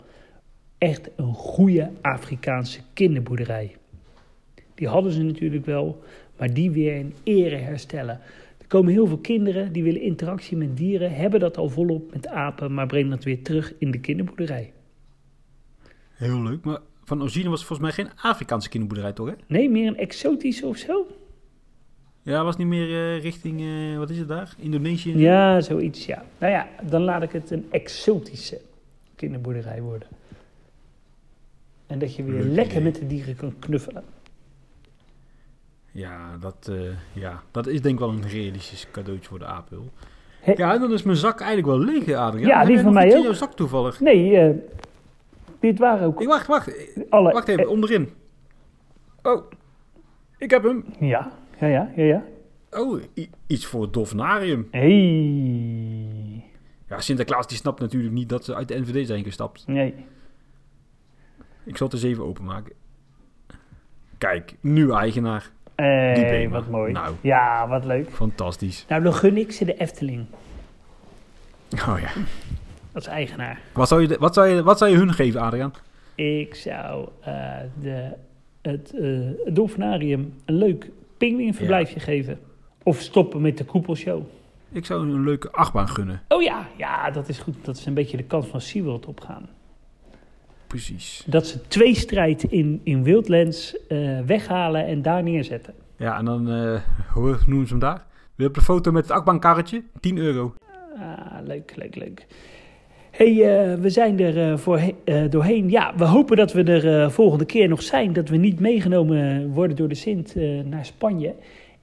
[0.78, 3.76] Echt een goede Afrikaanse kinderboerderij.
[4.76, 6.04] Die hadden ze natuurlijk wel,
[6.38, 8.20] maar die weer in ere herstellen.
[8.58, 12.28] Er komen heel veel kinderen die willen interactie met dieren, hebben dat al volop met
[12.28, 14.74] apen, maar brengen dat weer terug in de kinderboerderij.
[16.14, 16.64] Heel leuk.
[16.64, 19.28] Maar van origine was volgens mij geen Afrikaanse kinderboerderij, toch?
[19.28, 19.34] Hè?
[19.48, 21.08] Nee, meer een exotische of zo?
[22.22, 24.54] Ja, was niet meer eh, richting, eh, wat is het daar?
[24.58, 25.18] Indonesië?
[25.18, 26.26] Ja, zoiets, ja.
[26.38, 28.62] Nou ja, dan laat ik het een exotische
[29.16, 30.08] kinderboerderij worden.
[31.88, 32.84] En dat je weer Leuk lekker idee.
[32.92, 34.04] met de dieren kan knuffelen.
[35.92, 36.76] Ja, dat, eh,
[37.14, 39.90] ja, dat is denk ik wel een realistisch cadeautje voor de Apel.
[40.40, 42.48] He- Ja, en dan is mijn zak eigenlijk wel leeg, Adriaan.
[42.48, 43.24] Ja, die van mij ook.
[43.24, 44.00] jouw zak toevallig?
[44.00, 44.62] Nee,
[45.64, 46.72] dit waren ook Ik, wacht, wacht.
[47.10, 47.32] alle...
[47.32, 48.10] Wacht even, onderin.
[49.22, 49.52] Oh,
[50.38, 50.86] ik heb hem.
[51.00, 52.24] eh, ja, ja, ja, ja, ja.
[52.72, 53.02] Oh,
[53.48, 54.68] iets voor het dolfinarium.
[54.72, 56.44] Hey.
[56.90, 59.68] Ja, Sinterklaas die snapt natuurlijk niet dat ze uit de NVD zijn gestapt.
[59.68, 59.94] Nee.
[61.64, 62.74] Ik zal het eens even openmaken.
[64.18, 65.52] Kijk, nieuwe eigenaar.
[65.76, 66.60] Hey, Libema.
[66.60, 66.92] wat mooi.
[66.92, 67.16] Nou.
[67.22, 68.10] Ja, wat leuk.
[68.10, 68.86] Fantastisch.
[68.88, 70.26] Nou, dan gun ik ze de Efteling
[71.88, 72.12] Oh ja.
[72.94, 73.60] Als eigenaar.
[73.74, 75.74] Wat zou je, wat zou je, wat zou je hun geven, Adriaan?
[76.16, 78.10] Ik zou eh, de,
[78.62, 82.40] het, het dolfinarium een leuk pinguïnverblijfje geven.
[82.84, 84.24] Of stoppen met de koepelshow.
[84.72, 86.22] Ik zou een leuke achtbaan gunnen.
[86.28, 87.66] Oh ja, ja, dat is goed.
[87.66, 89.50] Dat is een beetje de kant van SeaWorld opgaan.
[90.68, 91.24] Precies.
[91.26, 95.74] Dat ze twee strijd in, in Wildlands eh, weghalen en daar neerzetten.
[95.98, 96.48] Ja, en dan,
[97.14, 98.06] hoe noemen ze hem daar?
[98.36, 99.84] Wil op de foto met het achtbaankarretje?
[100.00, 100.54] 10 euro.
[100.98, 102.28] Ah, leuk, leuk, leuk.
[103.18, 103.32] Hey,
[103.72, 105.70] eh, we zijn er eh, voor, eh, doorheen.
[105.70, 108.14] Ja, we hopen dat we er volgende keer nog zijn.
[108.14, 110.36] Dat we niet meegenomen worden door de Sint
[110.66, 111.34] naar Spanje.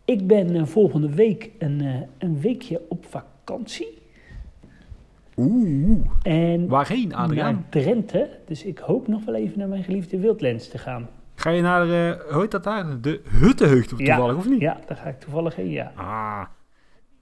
[0.04, 3.98] Ik ben volgende week een, een weekje op vakantie.
[5.36, 5.98] Oeh.
[6.22, 7.54] En Waarheen, Adriaan?
[7.54, 8.28] naar Drenthe.
[8.46, 11.08] Dus ik hoop nog wel even naar mijn geliefde Wildlands te gaan.
[11.34, 11.86] Ga je naar,
[12.32, 13.00] hoe heet dat daar?
[13.00, 14.16] De Huttenheugd Ja.
[14.16, 14.60] toevallig, of niet?
[14.60, 15.92] Ja, daar ga ik toevallig heen, ja.
[15.94, 16.42] Ah.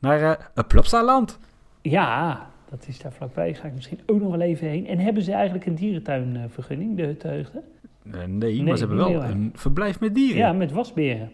[0.01, 1.39] Naar het Plopsaland.
[1.83, 3.55] Ja, dat is daar vlakbij.
[3.55, 4.87] Ga ik misschien ook nog wel even heen.
[4.87, 7.63] En hebben ze eigenlijk een dierentuinvergunning, de Huttenheugden?
[8.05, 10.37] Eh, nee, Nee, maar ze hebben wel een verblijf met dieren.
[10.37, 11.33] Ja, met wasberen.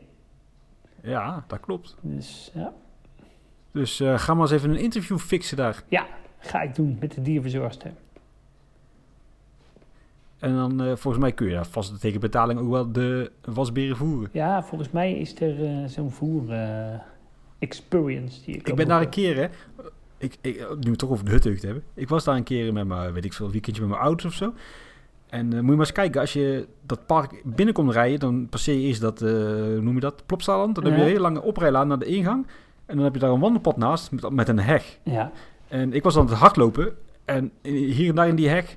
[1.03, 1.97] Ja, dat klopt.
[2.01, 2.73] Dus ja.
[3.73, 5.83] Dus eh, ga maar eens even een interview fixen daar.
[5.89, 6.07] ja,
[6.39, 7.93] ga ik doen met de dierverzorgster.
[10.39, 13.97] En dan, eh, volgens mij kun je daar vast tegen betaling ook wel de wasberen
[13.97, 14.29] voeren.
[14.33, 16.43] Ja, volgens mij is er zo'n voer
[17.59, 19.49] experience die je kan Ik ben daar een keer, hè.
[20.25, 21.83] Ik, ik, nu we het toch over de hutteugd hebben.
[21.95, 24.33] Ik was daar een keer met mijn, weet ik veel, weekendje met mijn ouders of
[24.33, 24.53] zo.
[25.29, 28.75] En eh, moet je maar eens kijken, als je dat park binnenkomt rijden, dan passeer
[28.75, 30.75] je eerst dat, eh, hoe noem je dat, Plopsaland.
[30.75, 32.47] Dan heb je een hele lange oprijlaan naar de ingang.
[32.87, 34.99] En dan heb je daar een wandelpad naast met, met een heg.
[35.03, 35.33] Ja,
[35.69, 36.95] En ik was aan het hardlopen.
[37.25, 38.77] En hier en daar in die heg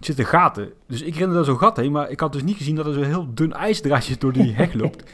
[0.00, 0.72] zitten gaten.
[0.86, 1.92] Dus ik rende daar zo'n gat heen.
[1.92, 4.74] Maar ik had dus niet gezien dat er zo'n heel dun ijsdraadje door die heg
[4.74, 5.10] loopt.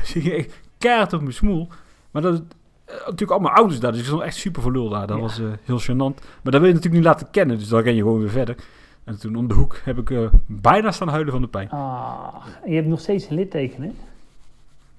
[0.00, 1.68] dus ik keihard op mijn smoel.
[2.10, 2.40] Maar dat eh,
[2.88, 3.90] natuurlijk allemaal ouders daar.
[3.92, 5.06] Dus ik stond echt super voor lul daar.
[5.06, 5.22] Dat Ja.
[5.22, 6.14] was eh, heel gênant.
[6.42, 7.58] Maar dat wil je natuurlijk niet laten kennen.
[7.58, 8.56] Dus dan ren je gewoon weer verder.
[9.04, 11.70] En toen om de hoek heb ik eh, bijna staan huilen van de pijn.
[11.70, 12.34] ah,
[12.66, 13.90] je hebt nog steeds een litteken, hè?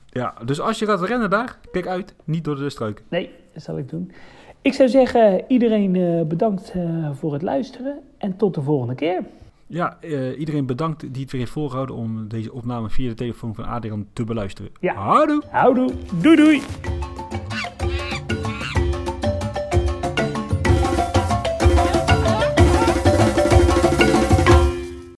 [0.09, 2.13] Ja, dus als je gaat rennen daar, kijk uit.
[2.23, 3.05] Niet door de struiken.
[3.09, 4.11] Nee, dat zal ik doen.
[4.61, 6.73] Ik zou zeggen, iedereen eh, bedankt
[7.13, 7.99] voor het luisteren.
[8.17, 9.21] En tot de volgende keer.
[9.67, 9.97] Ja,
[10.37, 14.05] iedereen bedankt die het weer heeft volgehouden om deze opname via de telefoon van Adrian
[14.13, 14.71] te beluisteren.
[14.79, 14.93] Ja.
[14.93, 15.41] Houdoe!
[15.49, 15.91] Houdoe.
[16.21, 16.61] Doei doei.